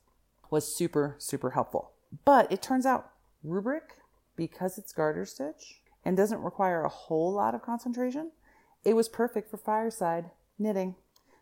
was 0.50 0.76
super, 0.76 1.16
super 1.19 1.50
helpful. 1.50 1.93
But 2.25 2.50
it 2.52 2.62
turns 2.62 2.87
out 2.87 3.11
rubric, 3.43 3.95
because 4.37 4.78
it's 4.78 4.93
garter 4.93 5.25
stitch 5.25 5.81
and 6.05 6.16
doesn't 6.16 6.43
require 6.43 6.83
a 6.83 6.88
whole 6.88 7.33
lot 7.33 7.55
of 7.55 7.62
concentration, 7.62 8.33
it 8.85 8.95
was 8.95 9.09
perfect 9.09 9.50
for 9.50 9.57
fireside 9.57 10.31
knitting. 10.59 10.95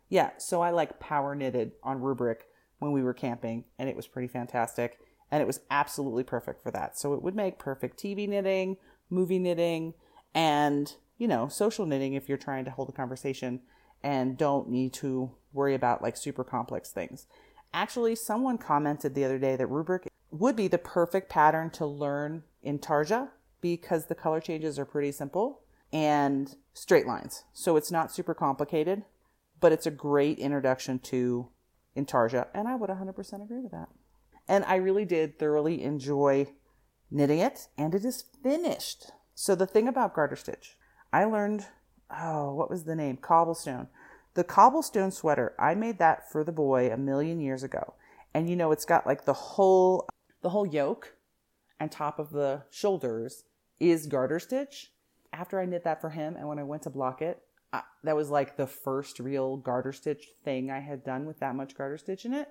Yeah, 0.09 0.31
so 0.39 0.63
I 0.63 0.71
like 0.71 1.01
power 1.01 1.35
knitted 1.35 1.73
on 1.83 2.01
rubric 2.01 2.45
when 2.79 2.93
we 2.93 3.03
were 3.03 3.15
camping, 3.15 3.65
and 3.79 3.89
it 3.89 3.97
was 3.97 4.07
pretty 4.07 4.29
fantastic. 4.29 4.99
And 5.31 5.43
it 5.43 5.47
was 5.47 5.61
absolutely 5.71 6.23
perfect 6.23 6.63
for 6.63 6.71
that. 6.71 6.97
So 6.97 7.15
it 7.15 7.23
would 7.23 7.35
make 7.35 7.59
perfect 7.59 7.99
TV 7.99 8.29
knitting, 8.29 8.77
movie 9.11 9.39
knitting, 9.39 9.95
and, 10.35 10.93
you 11.19 11.27
know, 11.27 11.49
social 11.49 11.87
knitting 11.87 12.15
if 12.15 12.29
you're 12.29 12.39
trying 12.39 12.65
to 12.67 12.71
hold 12.71 12.89
a 12.89 12.93
conversation 12.93 13.61
and 14.03 14.37
don't 14.37 14.69
need 14.69 14.93
to 14.95 15.33
worry 15.55 15.75
about 15.75 16.03
like 16.03 16.17
super 16.17 16.45
complex 16.45 16.91
things. 16.91 17.27
Actually, 17.73 18.15
someone 18.15 18.59
commented 18.59 19.15
the 19.15 19.25
other 19.25 19.39
day 19.39 19.57
that 19.57 19.67
rubric 19.67 20.09
would 20.31 20.57
be 20.57 20.69
the 20.69 20.79
perfect 20.79 21.31
pattern 21.31 21.71
to 21.71 21.87
learn 21.87 22.43
Intarsia 22.65 23.31
because 23.61 24.07
the 24.07 24.15
color 24.15 24.41
changes 24.41 24.79
are 24.79 24.85
pretty 24.85 25.13
simple 25.13 25.63
and 25.93 26.57
straight 26.73 27.07
lines. 27.07 27.45
So 27.53 27.77
it's 27.77 27.91
not 27.91 28.13
super 28.13 28.35
complicated, 28.35 29.05
but 29.61 29.73
it's 29.73 29.87
a 29.87 29.91
great 29.91 30.39
introduction 30.39 30.99
to 31.01 31.49
Intarsia, 31.97 32.49
and 32.53 32.67
I 32.67 32.75
would 32.75 32.91
100% 32.91 33.43
agree 33.43 33.61
with 33.61 33.71
that. 33.71 33.89
And 34.49 34.65
I 34.65 34.77
really 34.77 35.05
did 35.05 35.39
thoroughly 35.39 35.83
enjoy 35.83 36.49
knitting 37.11 37.39
it, 37.39 37.69
and 37.79 37.95
it 37.95 38.05
is 38.05 38.25
finished. 38.43 39.13
So 39.35 39.55
the 39.55 39.67
thing 39.67 39.89
about 39.89 40.15
garter 40.15 40.37
stitch, 40.37 40.77
I 41.13 41.25
learned, 41.25 41.67
oh, 42.11 42.53
what 42.55 42.71
was 42.71 42.85
the 42.85 42.97
name? 42.97 43.17
Cobblestone. 43.17 43.89
The 44.35 44.45
cobblestone 44.45 45.13
sweater, 45.13 45.55
I 45.59 45.75
made 45.75 45.99
that 45.99 46.31
for 46.31 46.43
the 46.43 46.53
boy 46.53 46.91
a 46.91 46.97
million 46.97 47.41
years 47.41 47.63
ago. 47.63 47.95
And 48.35 48.51
you 48.51 48.57
know, 48.57 48.73
it's 48.73 48.85
got 48.85 49.07
like 49.07 49.25
the 49.25 49.33
whole 49.33 50.09
the 50.43 50.51
whole 50.51 50.67
yoke 50.67 51.15
and 51.79 51.91
top 51.91 52.19
of 52.19 52.31
the 52.31 52.63
shoulders 52.71 53.45
is 53.79 54.07
garter 54.07 54.41
stitch. 54.41 54.91
After 55.33 55.61
I 55.61 55.67
knit 55.67 55.85
that 55.85 56.01
for 56.01 56.11
him 56.11 56.37
and 56.37 56.49
when 56.49 56.59
I 56.59 56.65
went 56.65 56.83
to 56.83 56.91
block 56.91 57.23
it, 57.23 57.43
I, 57.73 57.83
that 58.03 58.17
was 58.17 58.31
like 58.31 58.57
the 58.57 58.67
first 58.67 59.21
real 59.21 59.57
garter 59.57 59.93
stitch 59.93 60.29
thing 60.45 60.71
I 60.71 60.81
had 60.81 61.05
done 61.05 61.27
with 61.27 61.39
that 61.41 61.55
much 61.55 61.77
garter 61.77 61.99
stitch 61.99 62.25
in 62.25 62.35
it. 62.35 62.49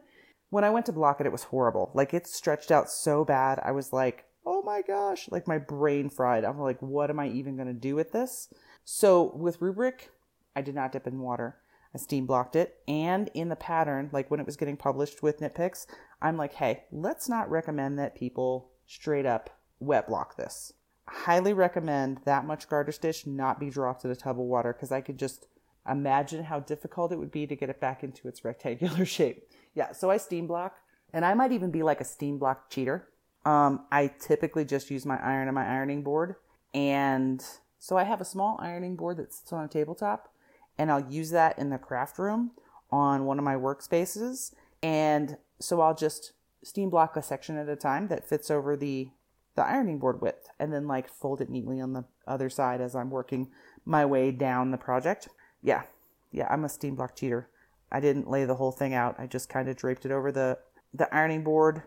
When 0.49 0.63
I 0.63 0.69
went 0.69 0.85
to 0.87 0.91
block 0.93 1.19
it, 1.19 1.25
it 1.25 1.31
was 1.31 1.43
horrible. 1.43 1.91
Like 1.93 2.13
it 2.13 2.27
stretched 2.27 2.71
out 2.71 2.89
so 2.89 3.25
bad. 3.25 3.59
I 3.63 3.71
was 3.71 3.91
like, 3.91 4.25
oh 4.45 4.61
my 4.61 4.81
gosh, 4.81 5.29
like 5.31 5.47
my 5.47 5.57
brain 5.57 6.09
fried. 6.09 6.45
I'm 6.45 6.59
like, 6.59 6.81
what 6.81 7.09
am 7.09 7.19
I 7.19 7.27
even 7.27 7.55
going 7.55 7.67
to 7.67 7.73
do 7.73 7.95
with 7.95 8.11
this? 8.11 8.53
So 8.85 9.33
with 9.35 9.61
rubric, 9.61 10.11
I 10.55 10.61
did 10.61 10.75
not 10.75 10.91
dip 10.91 11.07
in 11.07 11.19
water. 11.19 11.57
I 11.93 11.97
steam 11.99 12.25
blocked 12.25 12.55
it. 12.55 12.77
And 12.87 13.29
in 13.33 13.49
the 13.49 13.55
pattern, 13.55 14.09
like 14.11 14.31
when 14.31 14.39
it 14.39 14.45
was 14.45 14.57
getting 14.57 14.77
published 14.77 15.21
with 15.21 15.39
Knit 15.39 15.55
Picks, 15.55 15.87
I'm 16.21 16.37
like, 16.37 16.53
hey, 16.53 16.85
let's 16.91 17.29
not 17.29 17.49
recommend 17.49 17.99
that 17.99 18.15
people 18.15 18.71
straight 18.87 19.25
up 19.25 19.49
wet 19.79 20.07
block 20.07 20.37
this. 20.37 20.73
Highly 21.07 21.53
recommend 21.53 22.21
that 22.25 22.45
much 22.45 22.69
garter 22.69 22.91
stitch 22.91 23.27
not 23.27 23.59
be 23.59 23.69
dropped 23.69 24.05
in 24.05 24.11
a 24.11 24.15
tub 24.15 24.39
of 24.39 24.45
water 24.45 24.73
because 24.73 24.91
I 24.91 25.01
could 25.01 25.19
just 25.19 25.47
imagine 25.89 26.45
how 26.45 26.61
difficult 26.61 27.11
it 27.11 27.19
would 27.19 27.31
be 27.31 27.45
to 27.45 27.55
get 27.55 27.69
it 27.69 27.79
back 27.79 28.03
into 28.03 28.27
its 28.27 28.43
rectangular 28.45 29.05
shape. 29.05 29.47
Yeah, 29.75 29.91
so 29.91 30.09
I 30.09 30.17
steam 30.17 30.47
block, 30.47 30.77
and 31.11 31.25
I 31.25 31.33
might 31.33 31.51
even 31.51 31.71
be 31.71 31.83
like 31.83 32.01
a 32.01 32.05
steam 32.05 32.37
block 32.37 32.69
cheater. 32.69 33.07
Um, 33.45 33.85
I 33.91 34.07
typically 34.19 34.63
just 34.63 34.89
use 34.89 35.05
my 35.05 35.21
iron 35.21 35.47
and 35.47 35.55
my 35.55 35.67
ironing 35.67 36.03
board, 36.03 36.35
and 36.73 37.43
so 37.79 37.97
I 37.97 38.03
have 38.03 38.21
a 38.21 38.25
small 38.25 38.57
ironing 38.61 38.95
board 38.95 39.17
that 39.17 39.33
sits 39.33 39.51
on 39.51 39.65
a 39.65 39.67
tabletop, 39.67 40.32
and 40.77 40.91
I'll 40.91 41.07
use 41.09 41.31
that 41.31 41.57
in 41.57 41.69
the 41.69 41.77
craft 41.77 42.19
room 42.19 42.51
on 42.91 43.25
one 43.25 43.39
of 43.39 43.45
my 43.45 43.55
workspaces. 43.55 44.53
And 44.81 45.37
so 45.59 45.81
I'll 45.81 45.95
just 45.95 46.33
steam 46.63 46.89
block 46.89 47.15
a 47.15 47.23
section 47.23 47.57
at 47.57 47.69
a 47.69 47.75
time 47.75 48.07
that 48.07 48.27
fits 48.27 48.49
over 48.49 48.75
the 48.75 49.09
the 49.55 49.63
ironing 49.63 49.99
board 49.99 50.19
width 50.19 50.49
and 50.59 50.73
then 50.73 50.87
like 50.87 51.07
fold 51.07 51.39
it 51.39 51.49
neatly 51.49 51.79
on 51.79 51.93
the 51.93 52.03
other 52.25 52.49
side 52.49 52.81
as 52.81 52.95
I'm 52.95 53.11
working 53.11 53.51
my 53.85 54.03
way 54.03 54.31
down 54.31 54.71
the 54.71 54.77
project. 54.77 55.29
Yeah. 55.61 55.83
Yeah, 56.31 56.47
I'm 56.49 56.65
a 56.65 56.69
steam 56.69 56.95
block 56.95 57.15
cheater. 57.15 57.49
I 57.91 57.99
didn't 57.99 58.27
lay 58.27 58.45
the 58.45 58.55
whole 58.55 58.71
thing 58.71 58.95
out. 58.95 59.19
I 59.19 59.27
just 59.27 59.49
kind 59.49 59.69
of 59.69 59.75
draped 59.75 60.05
it 60.05 60.11
over 60.11 60.31
the 60.31 60.57
the 60.93 61.13
ironing 61.13 61.43
board, 61.43 61.83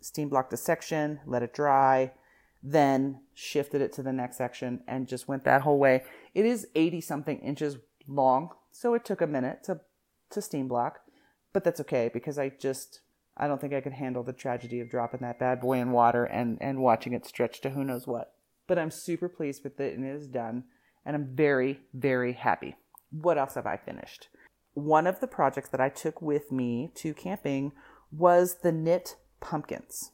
steam 0.00 0.28
blocked 0.28 0.52
a 0.52 0.56
section, 0.56 1.20
let 1.26 1.42
it 1.42 1.54
dry, 1.54 2.12
then 2.62 3.20
shifted 3.34 3.80
it 3.80 3.92
to 3.92 4.02
the 4.02 4.12
next 4.12 4.36
section 4.36 4.80
and 4.86 5.06
just 5.06 5.28
went 5.28 5.44
that 5.44 5.62
whole 5.62 5.78
way. 5.78 6.02
It 6.34 6.46
is 6.46 6.66
80 6.74 7.00
something 7.02 7.38
inches 7.40 7.76
long, 8.06 8.50
so 8.70 8.94
it 8.94 9.04
took 9.04 9.20
a 9.20 9.26
minute 9.26 9.62
to 9.64 9.80
to 10.30 10.42
steam 10.42 10.68
block, 10.68 11.00
but 11.52 11.64
that's 11.64 11.80
okay 11.80 12.10
because 12.12 12.38
I 12.38 12.48
just 12.48 13.00
I 13.36 13.46
don't 13.46 13.60
think 13.60 13.72
I 13.72 13.80
could 13.80 13.92
handle 13.92 14.22
the 14.22 14.32
tragedy 14.32 14.80
of 14.80 14.90
dropping 14.90 15.20
that 15.20 15.38
bad 15.38 15.60
boy 15.60 15.78
in 15.78 15.92
water 15.92 16.24
and 16.24 16.58
and 16.60 16.80
watching 16.80 17.12
it 17.12 17.26
stretch 17.26 17.60
to 17.62 17.70
who 17.70 17.84
knows 17.84 18.06
what. 18.06 18.32
But 18.66 18.78
I'm 18.78 18.90
super 18.90 19.28
pleased 19.28 19.62
with 19.64 19.78
it 19.80 19.96
and 19.96 20.04
it 20.04 20.14
is 20.14 20.26
done, 20.26 20.64
and 21.04 21.14
I'm 21.14 21.34
very 21.34 21.80
very 21.92 22.32
happy. 22.32 22.76
What 23.10 23.38
else 23.38 23.54
have 23.54 23.66
I 23.66 23.76
finished? 23.76 24.28
One 24.74 25.06
of 25.06 25.20
the 25.20 25.28
projects 25.28 25.68
that 25.68 25.80
I 25.80 25.88
took 25.88 26.20
with 26.20 26.50
me 26.50 26.90
to 26.96 27.14
camping 27.14 27.72
was 28.10 28.56
the 28.62 28.72
knit 28.72 29.16
pumpkins. 29.40 30.10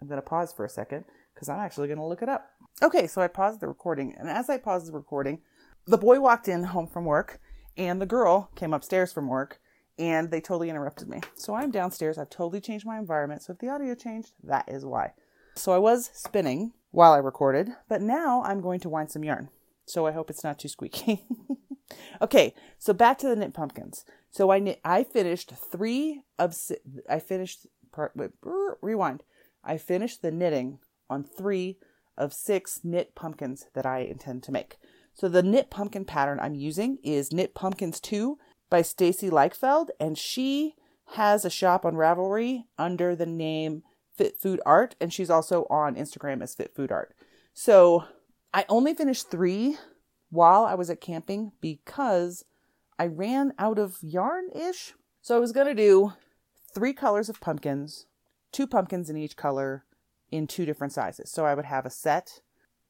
I'm 0.00 0.06
going 0.06 0.20
to 0.20 0.26
pause 0.26 0.52
for 0.52 0.64
a 0.64 0.70
second 0.70 1.04
because 1.34 1.48
I'm 1.48 1.58
actually 1.58 1.88
going 1.88 1.98
to 1.98 2.04
look 2.04 2.22
it 2.22 2.28
up. 2.28 2.50
Okay, 2.82 3.06
so 3.06 3.20
I 3.20 3.28
paused 3.28 3.60
the 3.60 3.68
recording, 3.68 4.14
and 4.18 4.28
as 4.28 4.50
I 4.50 4.58
paused 4.58 4.86
the 4.86 4.92
recording, 4.92 5.40
the 5.86 5.98
boy 5.98 6.20
walked 6.20 6.48
in 6.48 6.64
home 6.64 6.86
from 6.86 7.04
work 7.04 7.40
and 7.76 8.00
the 8.00 8.06
girl 8.06 8.50
came 8.56 8.74
upstairs 8.74 9.12
from 9.12 9.28
work 9.28 9.60
and 9.98 10.30
they 10.30 10.40
totally 10.40 10.68
interrupted 10.68 11.08
me. 11.08 11.20
So 11.34 11.54
I'm 11.54 11.70
downstairs. 11.70 12.18
I've 12.18 12.30
totally 12.30 12.60
changed 12.60 12.86
my 12.86 12.98
environment. 12.98 13.42
So 13.42 13.52
if 13.52 13.58
the 13.58 13.68
audio 13.68 13.94
changed, 13.94 14.32
that 14.42 14.68
is 14.68 14.84
why. 14.84 15.12
So 15.54 15.72
I 15.72 15.78
was 15.78 16.10
spinning 16.12 16.72
while 16.90 17.12
I 17.12 17.18
recorded, 17.18 17.70
but 17.88 18.02
now 18.02 18.42
I'm 18.42 18.60
going 18.60 18.80
to 18.80 18.88
wind 18.88 19.10
some 19.10 19.24
yarn. 19.24 19.48
So 19.86 20.06
I 20.06 20.12
hope 20.12 20.28
it's 20.28 20.44
not 20.44 20.58
too 20.58 20.68
squeaky. 20.68 21.24
okay, 22.22 22.54
so 22.78 22.92
back 22.92 23.18
to 23.18 23.28
the 23.28 23.36
knit 23.36 23.54
pumpkins. 23.54 24.04
So 24.30 24.50
I 24.50 24.58
knit, 24.58 24.80
I 24.84 25.04
finished 25.04 25.52
three 25.72 26.22
of 26.38 26.54
I 27.08 27.20
finished 27.20 27.66
part 27.92 28.12
rewind. 28.82 29.22
I 29.64 29.78
finished 29.78 30.20
the 30.22 30.30
knitting 30.30 30.80
on 31.08 31.24
three 31.24 31.78
of 32.18 32.32
six 32.32 32.80
knit 32.82 33.14
pumpkins 33.14 33.66
that 33.74 33.86
I 33.86 34.00
intend 34.00 34.42
to 34.44 34.52
make. 34.52 34.76
So 35.16 35.30
the 35.30 35.42
knit 35.42 35.70
pumpkin 35.70 36.04
pattern 36.04 36.38
I'm 36.42 36.54
using 36.54 36.98
is 37.02 37.32
Knit 37.32 37.54
Pumpkins 37.54 38.00
2 38.00 38.38
by 38.68 38.82
Stacy 38.82 39.30
Leichfeld, 39.30 39.88
and 39.98 40.18
she 40.18 40.74
has 41.12 41.42
a 41.42 41.50
shop 41.50 41.86
on 41.86 41.94
Ravelry 41.94 42.64
under 42.76 43.16
the 43.16 43.24
name 43.24 43.82
Fit 44.14 44.38
Food 44.38 44.60
Art, 44.66 44.94
and 45.00 45.10
she's 45.10 45.30
also 45.30 45.66
on 45.70 45.94
Instagram 45.94 46.42
as 46.42 46.54
Fit 46.54 46.74
Food 46.74 46.92
Art. 46.92 47.14
So 47.54 48.04
I 48.52 48.66
only 48.68 48.92
finished 48.92 49.30
three 49.30 49.78
while 50.28 50.66
I 50.66 50.74
was 50.74 50.90
at 50.90 51.00
camping 51.00 51.52
because 51.62 52.44
I 52.98 53.06
ran 53.06 53.54
out 53.58 53.78
of 53.78 53.96
yarn 54.02 54.50
ish. 54.54 54.92
So 55.22 55.34
I 55.34 55.40
was 55.40 55.52
going 55.52 55.66
to 55.66 55.74
do 55.74 56.12
three 56.74 56.92
colors 56.92 57.30
of 57.30 57.40
pumpkins, 57.40 58.04
two 58.52 58.66
pumpkins 58.66 59.08
in 59.08 59.16
each 59.16 59.36
color 59.36 59.86
in 60.30 60.46
two 60.46 60.66
different 60.66 60.92
sizes. 60.92 61.30
So 61.30 61.46
I 61.46 61.54
would 61.54 61.64
have 61.64 61.86
a 61.86 61.90
set 61.90 62.42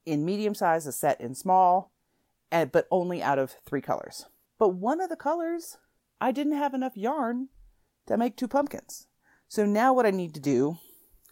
in 0.04 0.24
medium 0.24 0.56
size, 0.56 0.88
a 0.88 0.92
set 0.92 1.20
in 1.20 1.36
small, 1.36 1.92
Eh, 2.52 2.64
but 2.64 2.86
only 2.90 3.22
out 3.22 3.38
of 3.38 3.56
three 3.64 3.80
colors. 3.80 4.26
But 4.58 4.70
one 4.70 5.00
of 5.00 5.08
the 5.08 5.16
colors, 5.16 5.76
I 6.20 6.32
didn't 6.32 6.56
have 6.56 6.74
enough 6.74 6.96
yarn 6.96 7.48
to 8.06 8.16
make 8.16 8.36
two 8.36 8.48
pumpkins. 8.48 9.08
So 9.48 9.66
now 9.66 9.92
what 9.92 10.06
I 10.06 10.10
need 10.10 10.34
to 10.34 10.40
do, 10.40 10.78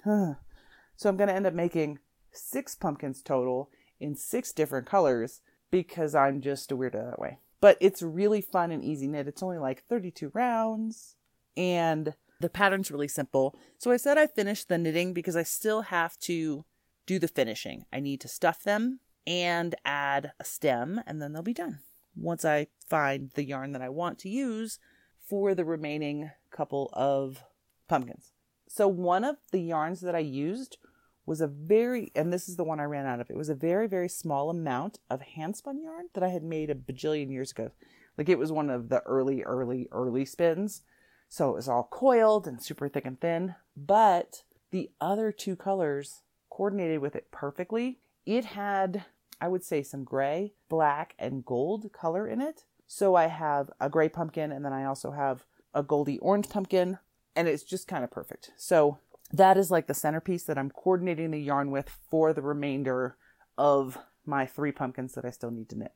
so 0.05 1.09
I'm 1.09 1.17
going 1.17 1.29
to 1.29 1.35
end 1.35 1.47
up 1.47 1.55
making 1.55 1.99
six 2.33 2.75
pumpkins 2.75 3.23
total 3.23 3.71
in 4.01 4.15
six 4.15 4.53
different 4.53 4.87
colors 4.87 5.41
because 5.71 6.15
I'm 6.15 6.41
just 6.41 6.71
a 6.71 6.77
weirdo 6.77 7.11
that 7.11 7.19
way. 7.19 7.39
But 7.61 7.79
it's 7.81 8.03
really 8.03 8.41
fun 8.41 8.71
and 8.71 8.85
easy 8.85 9.07
knit. 9.07 9.29
It's 9.29 9.43
only 9.43 9.59
like 9.59 9.85
32 9.85 10.31
rounds 10.35 11.17
and 11.57 12.15
the 12.41 12.51
pattern's 12.51 12.91
really 12.91 13.09
simple. 13.09 13.57
So 13.79 13.91
I 13.91 13.97
said 13.97 14.19
I 14.19 14.27
finished 14.27 14.69
the 14.69 14.79
knitting 14.79 15.15
because 15.15 15.37
I 15.37 15.45
still 15.45 15.83
have 15.83 16.19
to 16.21 16.65
do 17.07 17.19
the 17.19 17.29
finishing. 17.29 17.87
I 17.93 18.01
need 18.01 18.21
to 18.21 18.29
stuff 18.29 18.63
them 18.63 19.01
and 19.27 19.75
add 19.85 20.33
a 20.39 20.45
stem 20.45 21.01
and 21.07 21.21
then 21.21 21.33
they'll 21.33 21.43
be 21.43 21.55
done. 21.55 21.81
Once 22.17 22.45
I 22.45 22.69
find 22.89 23.31
the 23.35 23.45
yarn 23.45 23.73
that 23.73 23.83
I 23.83 23.89
want 23.89 24.19
to 24.21 24.29
use 24.29 24.79
for 25.27 25.55
the 25.55 25.65
remaining 25.65 26.31
couple 26.51 26.91
of 26.93 27.43
pumpkins. 27.89 28.33
So 28.69 28.87
one 28.89 29.25
of 29.25 29.37
the 29.51 29.61
yarns 29.61 30.01
that 30.03 30.15
I 30.15 30.21
used 30.21 30.79
was 31.27 31.41
a 31.41 31.47
very, 31.47 32.13
and 32.15 32.33
this 32.33 32.49
is 32.49 32.57
the 32.57 32.65
one 32.65 32.81
I 32.81 32.85
ran 32.85 33.07
out 33.07 33.21
of. 33.21 33.31
It 33.31 33.37
was 33.37 33.49
a 33.49 33.55
very, 33.55 33.87
very 33.87 34.09
small 34.09 34.51
amount 34.51 34.99
of 35.09 35.23
handspun 35.37 35.83
yarn 35.83 36.09
that 36.13 36.23
I 36.23 36.29
had 36.29 36.43
made 36.43 36.71
a 36.71 36.75
bajillion 36.75 37.31
years 37.31 37.51
ago. 37.51 37.71
Like 38.19 38.29
it 38.29 38.39
was 38.39 38.53
one 38.53 38.71
of 38.71 38.89
the 38.91 39.01
early, 39.01 39.43
early, 39.43 39.89
early 39.91 40.25
spins. 40.25 40.83
So 41.29 41.51
it 41.51 41.55
was 41.55 41.69
all 41.69 41.89
coiled 41.91 42.47
and 42.47 42.63
super 42.63 42.89
thick 42.89 43.07
and 43.07 43.21
thin. 43.21 43.55
But 43.77 44.43
the 44.71 44.91
other 45.01 45.33
two 45.33 45.57
colors 45.57 46.23
coordinated 46.51 47.01
with 47.01 47.17
it 47.17 47.31
perfectly. 47.31 47.99
It 48.27 48.45
had, 48.45 49.05
I 49.41 49.49
would 49.49 49.65
say, 49.65 49.83
some 49.83 50.05
gray, 50.05 50.55
black, 50.69 51.15
and 51.19 51.45
gold 51.45 51.93
color 51.93 52.27
in 52.27 52.41
it. 52.41 52.65
So 52.87 53.15
I 53.15 53.27
have 53.27 53.71
a 53.81 53.89
gray 53.89 54.09
pumpkin 54.09 54.53
and 54.53 54.65
then 54.65 54.73
I 54.73 54.85
also 54.85 55.13
have 55.13 55.45
a 55.75 55.83
goldy 55.83 56.19
orange 56.19 56.49
pumpkin 56.49 56.99
and 57.35 57.49
it's 57.49 57.63
just 57.63 57.89
kind 57.89 58.05
of 58.05 58.11
perfect. 58.11 58.53
So 58.57 58.99
that 59.33 59.57
is 59.57 59.71
like 59.71 59.87
the 59.87 59.95
centerpiece 59.95 60.45
that 60.45 60.59
I'm 60.59 60.71
coordinating 60.71 61.31
the 61.31 61.41
yarn 61.41 61.71
with 61.71 61.89
for 62.09 62.33
the 62.33 62.43
remainder 62.43 63.17
of 63.59 63.99
my 64.25 64.47
three 64.47 64.73
pumpkins 64.73 65.15
that 65.15 65.25
I 65.25 65.31
still 65.31 65.51
need 65.51 65.69
to 65.71 65.79
knit. 65.79 65.93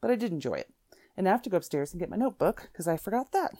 But 0.00 0.10
I 0.10 0.16
did 0.16 0.32
enjoy 0.32 0.54
it. 0.54 0.70
And 1.16 1.28
I 1.28 1.32
have 1.32 1.42
to 1.42 1.50
go 1.50 1.58
upstairs 1.58 1.92
and 1.92 2.00
get 2.00 2.10
my 2.10 2.16
notebook 2.16 2.68
because 2.72 2.88
I 2.88 2.96
forgot 2.96 3.32
that. 3.32 3.52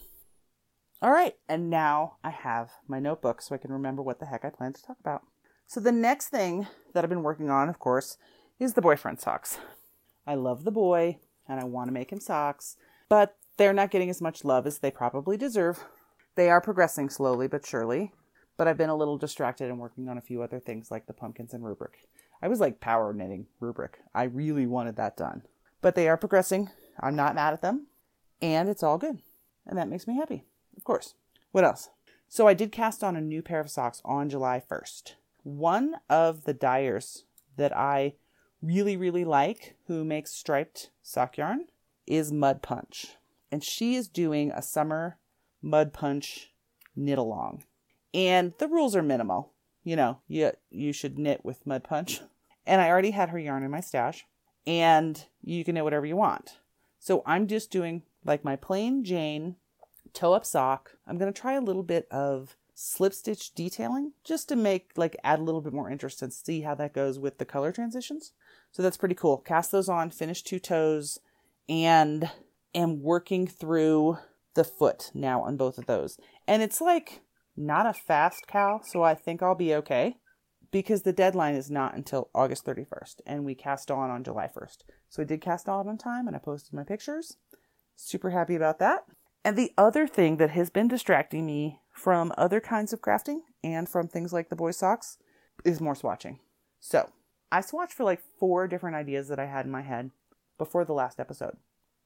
All 1.03 1.11
right, 1.11 1.35
and 1.49 1.69
now 1.69 2.17
I 2.23 2.31
have 2.31 2.71
my 2.87 3.01
notebook 3.01 3.43
so 3.43 3.55
I 3.55 3.59
can 3.59 3.73
remember 3.73 4.03
what 4.03 4.21
the 4.21 4.27
heck 4.27 4.45
I 4.45 4.51
plan 4.51 4.73
to 4.73 4.83
talk 4.83 4.99
about. 5.01 5.23
So 5.67 5.81
the 5.81 5.93
next 5.93 6.29
thing 6.29 6.67
that 6.95 7.03
I've 7.03 7.11
been 7.11 7.25
working 7.25 7.51
on, 7.51 7.69
of 7.69 7.79
course, 7.79 8.17
is 8.59 8.75
the 8.75 8.83
boyfriend 8.83 9.21
socks. 9.21 9.59
I 10.27 10.35
love 10.35 10.65
the 10.65 10.71
boy 10.71 11.19
and 11.49 11.61
I 11.61 11.65
want 11.65 11.89
to 11.89 11.93
make 11.93 12.13
him 12.13 12.21
socks, 12.21 12.77
but 13.09 13.37
they're 13.57 13.73
not 13.73 13.91
getting 13.91 14.11
as 14.11 14.23
much 14.23 14.45
love 14.45 14.67
as 14.67 14.79
they 14.79 14.91
probably 14.91 15.37
deserve. 15.37 15.85
They 16.35 16.49
are 16.49 16.61
progressing 16.61 17.11
slowly 17.11 17.47
but 17.49 17.67
surely, 17.67 18.13
but 18.57 18.69
I've 18.69 18.79
been 18.79 18.91
a 18.91 18.97
little 18.97 19.19
distracted 19.19 19.69
and 19.69 19.79
working 19.79 20.09
on 20.09 20.19
a 20.19 20.23
few 20.23 20.43
other 20.43 20.61
things 20.61 20.91
like 20.91 21.07
the 21.07 21.13
pumpkins 21.13 21.53
and 21.53 21.65
rubric. 21.65 22.09
I 22.41 22.49
was 22.49 22.61
like 22.61 22.81
power 22.81 23.13
knitting 23.13 23.47
rubric. 23.61 23.99
I 24.15 24.25
really 24.25 24.67
wanted 24.67 24.97
that 24.97 25.17
done. 25.17 25.43
But 25.81 25.95
they 25.95 26.09
are 26.09 26.17
progressing. 26.17 26.71
I'm 27.01 27.17
not 27.17 27.35
mad 27.35 27.53
at 27.53 27.63
them, 27.63 27.87
and 28.41 28.69
it's 28.69 28.83
all 28.83 28.99
good. 28.99 29.21
And 29.67 29.79
that 29.79 29.89
makes 29.89 30.07
me 30.07 30.17
happy, 30.17 30.45
of 30.77 30.85
course. 30.85 31.15
What 31.53 31.65
else? 31.65 31.91
So 32.29 32.49
I 32.49 32.55
did 32.55 32.73
cast 32.73 33.05
on 33.05 33.15
a 33.15 33.21
new 33.21 33.43
pair 33.43 33.61
of 33.61 33.71
socks 33.71 34.01
on 34.05 34.31
July 34.31 34.63
1st. 34.71 35.15
One 35.43 35.97
of 36.09 36.45
the 36.45 36.55
dyers 36.55 37.25
that 37.57 37.77
I 37.77 38.15
really, 38.63 38.97
really 38.97 39.25
like, 39.25 39.75
who 39.87 40.05
makes 40.05 40.31
striped 40.31 40.91
sock 41.03 41.37
yarn, 41.37 41.67
is 42.07 42.33
Mud 42.33 42.63
Punch. 42.63 43.17
And 43.51 43.63
she 43.63 43.97
is 43.97 44.09
doing 44.09 44.51
a 44.51 44.63
summer 44.63 45.19
Mud 45.61 45.93
Punch 45.93 46.53
knit 46.97 47.19
along. 47.19 47.65
And 48.15 48.53
the 48.59 48.69
rules 48.69 48.97
are 48.97 49.03
minimal. 49.03 49.53
You 49.85 49.97
know, 49.97 50.19
you, 50.29 50.53
you 50.71 50.93
should 50.93 51.19
knit 51.19 51.45
with 51.45 51.67
Mud 51.67 51.85
Punch. 51.85 52.21
And 52.65 52.81
I 52.81 52.91
already 52.91 53.11
had 53.11 53.31
her 53.31 53.41
yarn 53.41 53.65
in 53.65 53.73
my 53.73 53.81
stash. 53.81 54.25
And 54.69 55.25
you 55.43 55.65
can 55.65 55.75
knit 55.75 55.83
whatever 55.83 56.07
you 56.07 56.15
want. 56.15 56.59
So 57.01 57.25
I'm 57.27 57.49
just 57.49 57.73
doing 57.73 58.03
like 58.25 58.45
my 58.45 58.55
plain 58.55 59.03
Jane 59.03 59.57
toe 60.13 60.33
up 60.33 60.45
sock. 60.45 60.93
I'm 61.05 61.19
going 61.19 61.33
to 61.33 61.41
try 61.41 61.55
a 61.55 61.61
little 61.61 61.83
bit 61.83 62.07
of 62.13 62.57
slip 62.75 63.15
stitch 63.15 63.53
detailing 63.55 64.13
just 64.25 64.49
to 64.49 64.57
make 64.57 64.93
like 64.97 65.17
add 65.25 65.39
a 65.39 65.43
little 65.43 65.61
bit 65.61 65.73
more 65.73 65.91
interest 65.91 66.23
and 66.23 66.33
see 66.33 66.61
how 66.61 66.75
that 66.77 66.95
goes 66.95 67.19
with 67.19 67.39
the 67.39 67.45
color 67.45 67.73
transitions. 67.73 68.33
So 68.73 68.83
that's 68.83 68.97
pretty 68.97 69.15
cool. 69.15 69.39
Cast 69.39 69.71
those 69.71 69.89
on, 69.89 70.11
finish 70.11 70.43
two 70.43 70.59
toes, 70.59 71.21
and 71.69 72.31
am 72.75 73.03
working 73.03 73.47
through 73.47 74.19
the 74.55 74.65
foot 74.65 75.11
now 75.15 75.43
on 75.43 75.57
both 75.57 75.79
of 75.79 75.87
those. 75.87 76.19
And 76.47 76.63
it's 76.63 76.81
like 76.81 77.21
not 77.57 77.87
a 77.87 77.93
fast 77.93 78.47
cow, 78.47 78.81
so 78.83 79.03
I 79.03 79.15
think 79.15 79.43
I'll 79.43 79.55
be 79.55 79.75
okay 79.75 80.17
because 80.71 81.03
the 81.03 81.13
deadline 81.13 81.55
is 81.55 81.71
not 81.71 81.95
until 81.95 82.31
August 82.35 82.65
31st 82.65 83.17
and 83.27 83.45
we 83.45 83.55
cast 83.55 83.91
on 83.91 84.11
on 84.11 84.25
July 84.25 84.49
1st. 84.49 84.79
So 85.09 85.23
I 85.23 85.27
did 85.27 85.41
cast 85.41 85.69
on 85.69 85.87
on 85.87 85.99
time 85.99 86.27
and 86.27 86.35
I 86.35 86.39
posted 86.39 86.73
my 86.73 86.83
pictures. 86.83 87.37
Super 87.95 88.31
happy 88.31 88.55
about 88.55 88.79
that. 88.79 89.05
And 89.45 89.57
the 89.57 89.73
other 89.77 90.07
thing 90.07 90.39
that 90.39 90.51
has 90.51 90.71
been 90.71 90.89
distracting 90.89 91.45
me 91.45 91.81
from 91.93 92.33
other 92.39 92.61
kinds 92.61 92.93
of 92.93 93.03
crafting 93.03 93.41
and 93.63 93.89
from 93.89 94.09
things 94.09 94.33
like 94.33 94.49
the 94.49 94.57
boy 94.57 94.71
socks 94.71 95.19
is 95.65 95.81
more 95.81 95.95
swatching. 95.95 96.39
So 96.81 97.11
I 97.53 97.61
swatched 97.61 97.93
for 97.93 98.05
like 98.05 98.23
four 98.41 98.67
different 98.67 98.97
ideas 98.97 99.29
that 99.29 99.39
I 99.39 99.45
had 99.45 99.67
in 99.67 99.71
my 99.71 99.83
head 99.83 100.11
before 100.57 100.87
the 100.87 100.95
last 100.95 101.21
episode. 101.21 101.59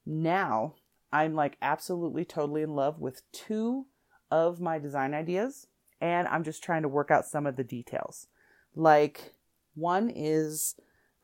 Now 0.04 0.74
I'm 1.12 1.36
like 1.36 1.56
absolutely 1.62 2.24
totally 2.24 2.62
in 2.62 2.74
love 2.74 2.98
with 2.98 3.22
two 3.30 3.86
of 4.28 4.60
my 4.60 4.80
design 4.80 5.14
ideas 5.14 5.68
and 6.00 6.26
I'm 6.26 6.42
just 6.42 6.64
trying 6.64 6.82
to 6.82 6.88
work 6.88 7.12
out 7.12 7.26
some 7.26 7.46
of 7.46 7.54
the 7.54 7.62
details. 7.62 8.26
Like 8.74 9.34
one 9.76 10.10
is 10.10 10.74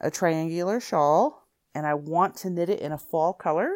a 0.00 0.08
triangular 0.08 0.78
shawl 0.78 1.48
and 1.74 1.84
I 1.84 1.94
want 1.94 2.36
to 2.36 2.50
knit 2.50 2.70
it 2.70 2.78
in 2.78 2.92
a 2.92 2.98
fall 2.98 3.32
color, 3.32 3.70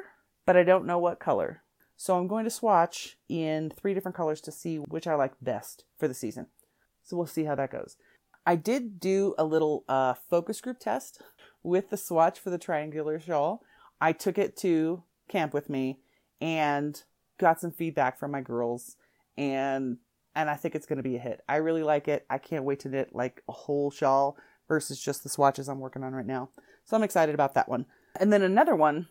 but 0.46 0.56
I 0.56 0.62
don't 0.62 0.86
know 0.86 0.98
what 0.98 1.18
color. 1.18 1.64
So 1.96 2.16
I'm 2.16 2.28
going 2.28 2.44
to 2.44 2.50
swatch 2.50 3.16
in 3.28 3.70
three 3.70 3.94
different 3.94 4.16
colors 4.16 4.40
to 4.42 4.52
see 4.52 4.76
which 4.76 5.08
I 5.08 5.16
like 5.16 5.32
best 5.42 5.86
for 5.98 6.06
the 6.06 6.14
season. 6.14 6.46
So 7.02 7.16
we'll 7.16 7.26
see 7.26 7.44
how 7.44 7.56
that 7.56 7.72
goes. 7.72 7.96
I 8.46 8.54
did 8.54 9.00
do 9.00 9.34
a 9.36 9.44
little 9.44 9.84
uh, 9.88 10.14
focus 10.14 10.60
group 10.60 10.78
test 10.78 11.20
with 11.62 11.90
the 11.90 11.96
swatch 11.96 12.38
for 12.38 12.50
the 12.50 12.58
triangular 12.58 13.18
shawl. 13.18 13.62
I 14.00 14.12
took 14.12 14.38
it 14.38 14.56
to 14.58 15.02
camp 15.28 15.52
with 15.52 15.68
me 15.68 15.98
and 16.40 17.02
got 17.38 17.60
some 17.60 17.72
feedback 17.72 18.18
from 18.18 18.30
my 18.30 18.40
girls 18.40 18.96
and 19.36 19.98
and 20.34 20.50
I 20.50 20.54
think 20.54 20.74
it's 20.74 20.86
going 20.86 20.98
to 20.98 21.02
be 21.02 21.16
a 21.16 21.20
hit. 21.20 21.42
I 21.48 21.56
really 21.56 21.82
like 21.82 22.08
it. 22.08 22.26
I 22.28 22.36
can't 22.36 22.64
wait 22.64 22.80
to 22.80 22.90
knit 22.90 23.14
like 23.14 23.42
a 23.48 23.52
whole 23.52 23.90
shawl 23.90 24.36
versus 24.68 25.00
just 25.00 25.22
the 25.22 25.30
swatches 25.30 25.66
I'm 25.66 25.80
working 25.80 26.04
on 26.04 26.12
right 26.12 26.26
now. 26.26 26.50
So 26.84 26.94
I'm 26.94 27.02
excited 27.02 27.34
about 27.34 27.54
that 27.54 27.70
one. 27.70 27.86
And 28.20 28.30
then 28.30 28.42
another 28.42 28.76
one 28.76 29.08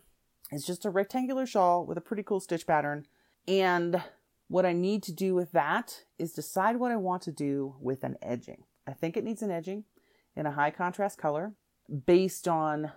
is 0.52 0.64
just 0.64 0.84
a 0.84 0.90
rectangular 0.90 1.44
shawl 1.44 1.84
with 1.84 1.98
a 1.98 2.00
pretty 2.00 2.22
cool 2.22 2.38
stitch 2.38 2.64
pattern. 2.64 3.06
And 3.48 4.00
what 4.46 4.64
I 4.64 4.72
need 4.72 5.02
to 5.04 5.12
do 5.12 5.34
with 5.34 5.50
that 5.50 6.04
is 6.16 6.32
decide 6.32 6.76
what 6.76 6.92
I 6.92 6.96
want 6.96 7.22
to 7.22 7.32
do 7.32 7.74
with 7.80 8.04
an 8.04 8.16
edging. 8.22 8.62
I 8.86 8.92
think 8.92 9.16
it 9.16 9.24
needs 9.24 9.42
an 9.42 9.50
edging 9.50 9.84
in 10.34 10.46
a 10.46 10.52
high 10.52 10.70
contrast 10.70 11.18
color 11.18 11.52
based 12.06 12.46
on 12.46 12.92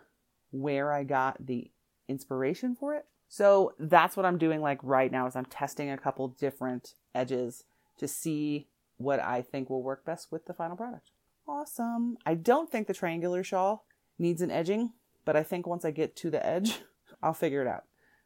where 0.52 0.92
I 0.92 1.04
got 1.04 1.46
the 1.46 1.72
inspiration 2.08 2.76
for 2.76 2.96
it. 2.96 3.06
So 3.28 3.74
that's 3.80 4.18
what 4.18 4.26
I'm 4.26 4.40
doing 4.40 4.62
like 4.62 4.80
right 4.82 5.12
now 5.12 5.28
is 5.28 5.36
I'm 5.36 5.46
testing 5.46 5.92
a 5.92 5.98
couple 5.98 6.28
different 6.30 6.96
edges 7.14 7.64
to 8.00 8.08
see 8.08 8.68
what 8.98 9.20
I 9.20 9.42
think 9.42 9.70
will 9.70 9.84
work 9.84 10.04
best 10.04 10.32
with 10.32 10.46
the 10.46 10.54
final 10.54 10.76
product. 10.76 11.12
Awesome. 11.48 12.18
I 12.26 12.34
don't 12.34 12.72
think 12.72 12.88
the 12.88 12.94
triangular 12.94 13.44
shawl 13.44 13.86
needs 14.18 14.42
an 14.42 14.52
edging, 14.52 14.94
but 15.26 15.36
I 15.36 15.44
think 15.44 15.68
once 15.68 15.86
I 15.86 15.92
get 15.92 16.16
to 16.18 16.30
the 16.30 16.46
edge, 16.46 16.82
I'll 17.24 17.34
figure 17.34 17.62
it 17.62 17.68
out. 17.68 17.84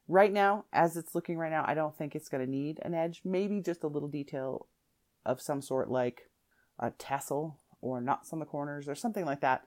Right 0.08 0.32
now, 0.32 0.66
as 0.74 0.98
it's 0.98 1.16
looking 1.16 1.38
right 1.38 1.52
now, 1.52 1.64
I 1.66 1.74
don't 1.74 1.98
think 1.98 2.16
it's 2.16 2.30
going 2.30 2.44
to 2.44 2.50
need 2.50 2.80
an 2.82 2.94
edge. 2.94 3.22
Maybe 3.24 3.62
just 3.62 3.84
a 3.84 3.88
little 3.88 4.10
detail 4.10 4.68
of 5.26 5.42
some 5.42 5.62
sort 5.62 5.90
like 5.90 6.30
a 6.80 6.92
tassel 6.92 7.60
or 7.82 8.02
knots 8.02 8.32
on 8.34 8.40
the 8.40 8.46
corners 8.46 8.88
or 8.88 8.96
something 8.96 9.26
like 9.26 9.42
that. 9.42 9.64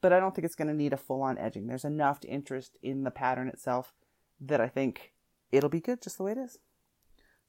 But 0.00 0.12
I 0.12 0.20
don't 0.20 0.34
think 0.34 0.44
it's 0.44 0.54
going 0.54 0.68
to 0.68 0.74
need 0.74 0.92
a 0.92 0.98
full 0.98 1.22
on 1.22 1.38
edging. 1.38 1.66
There's 1.66 1.84
enough 1.84 2.20
interest 2.26 2.76
in 2.82 3.04
the 3.04 3.10
pattern 3.10 3.48
itself 3.48 3.92
that 4.40 4.60
I 4.60 4.68
think 4.68 5.12
it'll 5.50 5.70
be 5.70 5.80
good 5.80 6.02
just 6.02 6.18
the 6.18 6.24
way 6.24 6.32
it 6.32 6.38
is. 6.38 6.58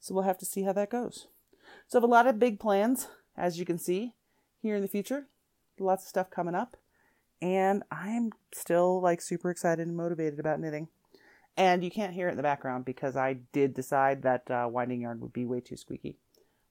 So 0.00 0.14
we'll 0.14 0.24
have 0.24 0.38
to 0.38 0.46
see 0.46 0.62
how 0.62 0.72
that 0.72 0.90
goes. 0.90 1.28
So 1.86 1.98
I 1.98 2.00
have 2.00 2.08
a 2.08 2.12
lot 2.12 2.26
of 2.26 2.38
big 2.38 2.58
plans, 2.58 3.08
as 3.36 3.58
you 3.58 3.66
can 3.66 3.78
see, 3.78 4.14
here 4.60 4.76
in 4.76 4.82
the 4.82 4.88
future. 4.88 5.26
Lots 5.78 6.04
of 6.04 6.08
stuff 6.08 6.30
coming 6.30 6.54
up. 6.54 6.76
And 7.40 7.84
I'm 7.90 8.32
still 8.52 9.00
like 9.00 9.20
super 9.20 9.50
excited 9.50 9.86
and 9.86 9.96
motivated 9.96 10.40
about 10.40 10.60
knitting. 10.60 10.88
And 11.56 11.84
you 11.84 11.90
can't 11.90 12.14
hear 12.14 12.28
it 12.28 12.32
in 12.32 12.36
the 12.36 12.42
background 12.42 12.84
because 12.84 13.16
I 13.16 13.38
did 13.52 13.74
decide 13.74 14.22
that 14.22 14.50
uh, 14.50 14.68
winding 14.70 15.02
yarn 15.02 15.20
would 15.20 15.32
be 15.32 15.44
way 15.44 15.60
too 15.60 15.76
squeaky 15.76 16.16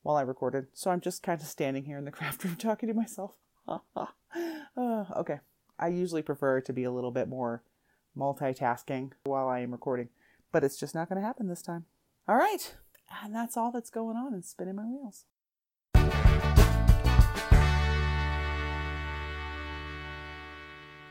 while 0.04 0.16
I 0.16 0.22
recorded. 0.22 0.68
So 0.74 0.92
I'm 0.92 1.02
just 1.02 1.24
kind 1.24 1.42
of 1.42 1.48
standing 1.48 1.86
here 1.86 1.98
in 1.98 2.06
the 2.06 2.12
craft 2.18 2.44
room 2.44 2.56
talking 2.56 2.90
to 2.90 2.96
myself. 2.96 3.36
Uh, 4.76 5.06
okay. 5.16 5.40
I 5.80 5.88
usually 5.88 6.22
prefer 6.22 6.62
to 6.62 6.74
be 6.74 6.84
a 6.84 6.92
little 6.92 7.10
bit 7.10 7.28
more 7.28 7.64
multitasking 8.16 9.12
while 9.24 9.48
I 9.48 9.62
am 9.62 9.72
recording, 9.72 10.10
but 10.52 10.64
it's 10.64 10.80
just 10.80 10.94
not 10.94 11.10
going 11.10 11.20
to 11.20 11.26
happen 11.26 11.48
this 11.48 11.64
time. 11.64 11.86
All 12.28 12.36
right. 12.36 12.76
And 13.24 13.34
that's 13.34 13.58
all 13.58 13.72
that's 13.72 13.90
going 13.90 14.18
on 14.18 14.36
in 14.36 14.44
spinning 14.44 14.76
my 14.76 14.84
wheels. 14.84 15.26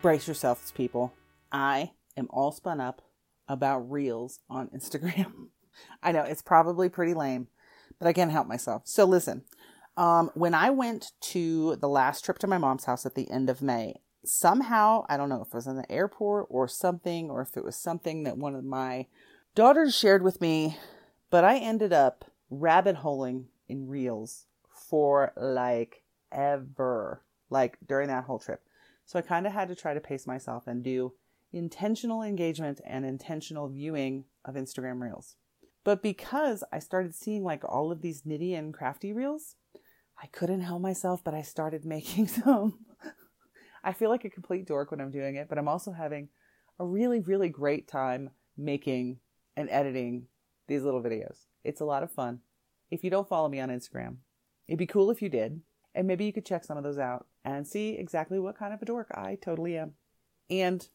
Brace 0.03 0.29
yourselves, 0.29 0.71
people. 0.73 1.13
I 1.51 1.93
am 2.17 2.29
all 2.31 2.53
spun 2.53 2.81
up 2.81 3.03
about 3.49 3.91
reels 3.91 4.41
on 4.49 4.69
Instagram. 4.69 5.49
I 6.03 6.13
know 6.13 6.23
it's 6.23 6.43
probably 6.43 6.89
pretty 6.89 7.15
lame, 7.15 7.49
but 7.99 8.09
I 8.09 8.13
can't 8.13 8.31
help 8.31 8.47
myself. 8.47 8.83
So 8.85 9.05
listen, 9.05 9.45
um, 9.97 10.31
when 10.35 10.55
I 10.55 10.71
went 10.71 11.13
to 11.33 11.77
the 11.77 11.89
last 11.89 12.25
trip 12.25 12.39
to 12.39 12.47
my 12.47 12.59
mom's 12.59 12.85
house 12.85 13.07
at 13.07 13.15
the 13.15 13.31
end 13.31 13.49
of 13.49 13.63
May, 13.63 13.95
somehow, 14.25 15.05
I 15.09 15.17
don't 15.17 15.29
know 15.29 15.43
if 15.43 15.49
it 15.49 15.55
was 15.55 15.67
in 15.67 15.77
the 15.77 15.91
airport 15.91 16.47
or 16.51 16.69
something, 16.69 17.31
or 17.31 17.43
if 17.43 17.57
it 17.57 17.65
was 17.65 17.77
something 17.77 18.25
that 18.25 18.37
one 18.37 18.55
of 18.55 18.65
my 18.65 19.07
daughters 19.55 19.97
shared 19.97 20.23
with 20.23 20.41
me, 20.41 20.77
but 21.31 21.45
I 21.45 21.59
ended 21.59 21.93
up 21.93 22.25
rabbit 22.51 22.97
holing 22.97 23.47
in 23.69 23.89
reels 23.89 24.47
for 24.69 25.33
like 25.37 26.03
ever, 26.31 27.23
like 27.51 27.79
during 27.87 28.09
that 28.09 28.25
whole 28.25 28.39
trip. 28.39 28.63
So 29.07 29.19
I 29.19 29.23
kind 29.23 29.47
of 29.47 29.53
had 29.53 29.69
to 29.69 29.75
try 29.75 29.95
to 29.95 30.01
pace 30.01 30.27
myself 30.27 30.67
and 30.67 30.83
do 30.83 31.15
intentional 31.53 32.23
engagement 32.23 32.81
and 32.85 33.05
intentional 33.05 33.69
viewing 33.69 34.25
of 34.45 34.57
Instagram 34.57 35.01
reels. 35.01 35.37
But 35.87 36.03
because 36.03 36.65
I 36.73 36.81
started 36.81 37.15
seeing 37.15 37.45
like 37.45 37.63
all 37.65 37.93
of 37.93 38.03
these 38.03 38.23
nitty 38.23 38.59
and 38.59 38.75
crafty 38.75 39.13
reels, 39.13 39.55
I 40.21 40.27
couldn't 40.27 40.63
help 40.63 40.83
myself, 40.83 41.23
but 41.23 41.33
I 41.33 41.43
started 41.43 41.85
making 41.85 42.27
some. 42.27 42.81
I 43.85 43.93
feel 43.93 44.11
like 44.11 44.25
a 44.25 44.31
complete 44.31 44.67
dork 44.67 44.91
when 44.91 45.01
I'm 45.01 45.13
doing 45.13 45.37
it, 45.37 45.49
but 45.49 45.59
I'm 45.59 45.69
also 45.69 45.93
having 45.93 46.29
a 46.81 46.85
really, 46.85 47.21
really 47.21 47.49
great 47.49 47.87
time 47.87 48.31
making 48.57 49.21
and 49.57 49.71
editing 49.71 50.27
these 50.67 50.83
little 50.83 51.01
videos. 51.01 51.45
It's 51.63 51.81
a 51.81 51.85
lot 51.85 52.03
of 52.03 52.11
fun. 52.11 52.41
If 52.91 53.05
you 53.05 53.11
don't 53.11 53.29
follow 53.29 53.49
me 53.49 53.61
on 53.61 53.69
Instagram, 53.69 54.17
it'd 54.67 54.81
be 54.81 54.87
cool 54.87 55.13
if 55.13 55.23
you 55.23 55.29
did. 55.29 55.61
And 55.95 56.09
maybe 56.09 56.25
you 56.25 56.33
could 56.33 56.45
check 56.45 56.65
some 56.65 56.77
of 56.77 56.83
those 56.83 56.99
out 56.99 57.27
and 57.45 57.65
see 57.65 57.91
exactly 57.91 58.41
what 58.41 58.59
kind 58.59 58.75
of 58.75 58.83
a 58.83 58.87
dork 58.87 59.13
I 59.15 59.39
totally 59.41 59.79
am. 59.79 59.93
And, 60.51 60.89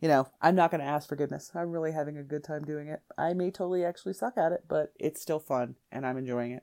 you 0.00 0.06
know, 0.08 0.28
I'm 0.40 0.54
not 0.54 0.70
going 0.70 0.80
to 0.80 0.86
ask 0.86 1.08
forgiveness. 1.08 1.50
I'm 1.54 1.72
really 1.72 1.92
having 1.92 2.16
a 2.16 2.22
good 2.22 2.44
time 2.44 2.64
doing 2.64 2.88
it. 2.88 3.02
I 3.16 3.32
may 3.34 3.50
totally 3.50 3.84
actually 3.84 4.12
suck 4.12 4.38
at 4.38 4.52
it, 4.52 4.64
but 4.68 4.92
it's 4.98 5.20
still 5.20 5.40
fun 5.40 5.74
and 5.90 6.06
I'm 6.06 6.16
enjoying 6.16 6.52
it. 6.52 6.62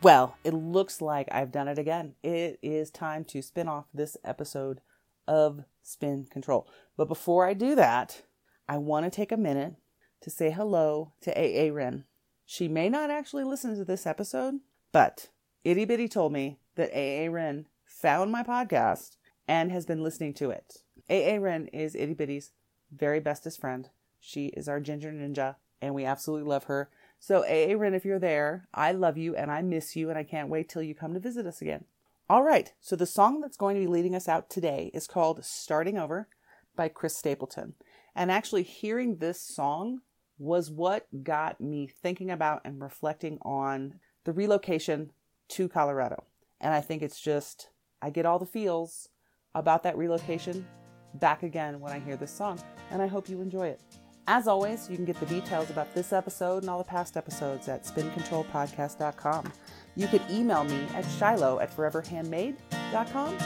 Well, 0.00 0.36
it 0.44 0.54
looks 0.54 1.00
like 1.00 1.28
I've 1.30 1.50
done 1.50 1.66
it 1.68 1.78
again. 1.78 2.14
It 2.22 2.58
is 2.62 2.90
time 2.90 3.24
to 3.26 3.42
spin 3.42 3.68
off 3.68 3.86
this 3.92 4.16
episode 4.24 4.80
of 5.26 5.64
Spin 5.82 6.26
Control. 6.30 6.68
But 6.96 7.08
before 7.08 7.46
I 7.46 7.54
do 7.54 7.74
that, 7.74 8.22
I 8.68 8.78
want 8.78 9.06
to 9.06 9.10
take 9.10 9.32
a 9.32 9.36
minute 9.36 9.74
to 10.22 10.30
say 10.30 10.50
hello 10.50 11.12
to 11.22 11.32
AA 11.36 11.72
Ren. 11.72 12.04
She 12.46 12.68
may 12.68 12.88
not 12.88 13.10
actually 13.10 13.44
listen 13.44 13.76
to 13.76 13.84
this 13.84 14.06
episode, 14.06 14.60
but 14.92 15.28
Itty 15.64 15.84
Bitty 15.84 16.08
told 16.08 16.32
me 16.32 16.58
that 16.76 16.92
AA 16.94 17.30
Ren 17.30 17.66
found 17.84 18.30
my 18.30 18.42
podcast 18.42 19.16
and 19.48 19.72
has 19.72 19.86
been 19.86 20.02
listening 20.02 20.32
to 20.34 20.50
it. 20.50 20.82
AA 21.10 21.40
Ren 21.40 21.66
is 21.68 21.96
Itty 21.96 22.14
Bitty's 22.14 22.52
very 22.92 23.18
bestest 23.18 23.60
friend. 23.60 23.88
She 24.20 24.46
is 24.48 24.68
our 24.68 24.78
ginger 24.78 25.10
ninja, 25.10 25.56
and 25.82 25.94
we 25.94 26.04
absolutely 26.04 26.48
love 26.48 26.64
her. 26.64 26.90
So, 27.18 27.44
AA 27.44 27.74
Ren, 27.76 27.94
if 27.94 28.04
you're 28.04 28.20
there, 28.20 28.68
I 28.72 28.92
love 28.92 29.18
you 29.18 29.34
and 29.34 29.50
I 29.50 29.62
miss 29.62 29.96
you, 29.96 30.08
and 30.10 30.18
I 30.18 30.22
can't 30.22 30.48
wait 30.48 30.68
till 30.68 30.82
you 30.82 30.94
come 30.94 31.12
to 31.14 31.20
visit 31.20 31.46
us 31.46 31.60
again. 31.60 31.84
All 32.30 32.44
right, 32.44 32.72
so 32.80 32.94
the 32.94 33.06
song 33.06 33.40
that's 33.40 33.56
going 33.56 33.74
to 33.74 33.80
be 33.80 33.86
leading 33.86 34.14
us 34.14 34.28
out 34.28 34.48
today 34.50 34.90
is 34.94 35.06
called 35.06 35.44
Starting 35.44 35.98
Over 35.98 36.28
by 36.76 36.88
Chris 36.88 37.16
Stapleton. 37.16 37.74
And 38.14 38.30
actually, 38.30 38.62
hearing 38.62 39.16
this 39.16 39.40
song 39.40 40.02
was 40.38 40.70
what 40.70 41.06
got 41.24 41.60
me 41.60 41.88
thinking 41.88 42.30
about 42.30 42.60
and 42.64 42.80
reflecting 42.80 43.38
on 43.42 43.94
the 44.24 44.32
relocation 44.32 45.10
to 45.48 45.68
Colorado. 45.68 46.24
And 46.60 46.74
I 46.74 46.80
think 46.80 47.02
it's 47.02 47.20
just, 47.20 47.68
I 48.02 48.10
get 48.10 48.26
all 48.26 48.38
the 48.38 48.46
feels 48.46 49.08
about 49.54 49.82
that 49.84 49.96
relocation 49.96 50.66
back 51.14 51.42
again 51.42 51.80
when 51.80 51.92
I 51.92 51.98
hear 51.98 52.16
this 52.16 52.30
song. 52.30 52.60
And 52.90 53.02
I 53.02 53.06
hope 53.06 53.28
you 53.28 53.40
enjoy 53.40 53.68
it. 53.68 53.80
As 54.26 54.46
always, 54.46 54.90
you 54.90 54.96
can 54.96 55.06
get 55.06 55.18
the 55.20 55.26
details 55.26 55.70
about 55.70 55.94
this 55.94 56.12
episode 56.12 56.62
and 56.62 56.68
all 56.68 56.76
the 56.76 56.84
past 56.84 57.16
episodes 57.16 57.66
at 57.66 57.84
spincontrolpodcast.com. 57.84 59.52
You 59.96 60.06
could 60.06 60.22
email 60.30 60.64
me 60.64 60.86
at 60.94 61.06
shiloh 61.18 61.60
at 61.60 61.74
foreverhandmade.com. 61.74 63.38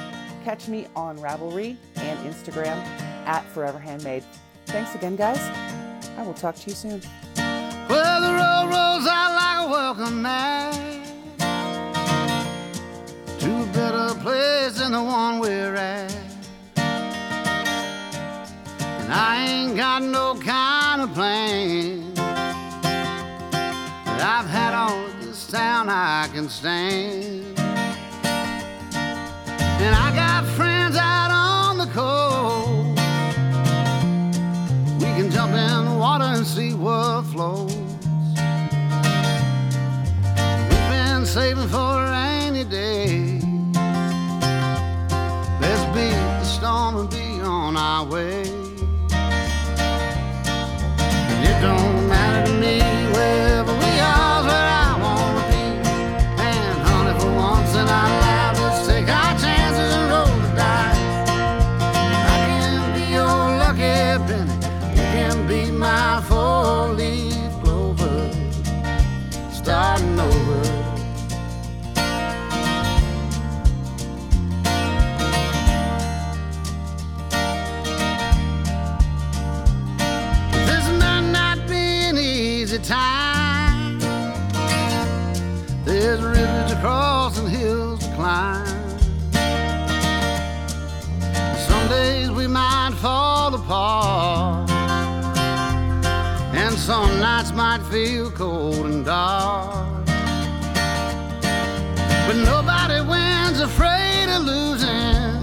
Catch 0.45 0.67
me 0.67 0.89
on 0.97 1.19
Ravelry 1.19 1.77
and 1.97 2.19
Instagram 2.29 2.77
at 3.27 3.45
foreverhandmade. 3.55 4.25
Thanks 4.67 4.95
again, 4.97 5.15
guys. 5.15 5.39
I 6.19 6.23
will 6.25 6.35
talk 6.35 6.57
to 6.57 6.69
you 6.69 6.75
soon. 6.75 7.01
Well, 7.37 8.21
the 8.21 8.33
road 8.33 8.75
rolls 8.75 9.07
out 9.07 9.35
like 9.37 9.69
a 9.69 9.71
welcome 9.71 10.23
mat 10.23 10.92
place 14.23 14.79
than 14.79 14.93
the 14.93 15.03
one 15.03 15.41
we're 15.41 15.75
at. 15.75 16.15
And 16.77 19.13
I 19.13 19.45
ain't 19.49 19.77
got 19.77 20.01
no 20.03 20.37
kind 20.37 21.03
of 21.03 21.13
plan 21.13 22.15
But 22.15 22.23
I've 24.35 24.47
had 24.47 24.75
all 24.75 25.07
of 25.07 25.25
this 25.25 25.49
town 25.49 25.89
I 25.89 26.29
can 26.33 26.49
stand. 26.49 27.59
And 29.85 29.95
I 30.07 30.15
got 30.15 30.45
friends 30.55 30.97
out 30.97 31.33
on 31.33 31.79
the 31.79 31.87
coast. 31.87 33.01
We 35.01 35.07
can 35.17 35.33
jump 35.33 35.53
in 35.53 35.85
the 35.85 35.97
water 35.99 36.27
and 36.37 36.47
see 36.47 36.75
what 36.75 37.23
flows. 37.23 37.75
We've 40.69 40.89
been 40.95 41.27
saving 41.27 41.67
for 41.67 41.92
feel 97.93 98.31
cold 98.31 98.87
and 98.87 99.05
dark. 99.05 100.07
But 102.27 102.37
nobody 102.37 103.01
wins 103.03 103.61
afraid 103.61 104.31
of 104.35 104.45
losing, 104.45 105.37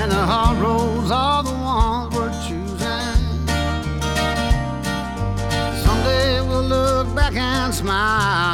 and 0.00 0.08
the 0.12 0.24
hard 0.32 0.58
roads 0.58 1.10
are 1.10 1.42
the 1.42 1.50
ones 1.50 2.14
we're 2.14 2.30
choosing. 2.46 3.18
Someday 5.84 6.40
we'll 6.40 6.62
look 6.62 7.12
back 7.16 7.34
and 7.34 7.74
smile. 7.74 8.53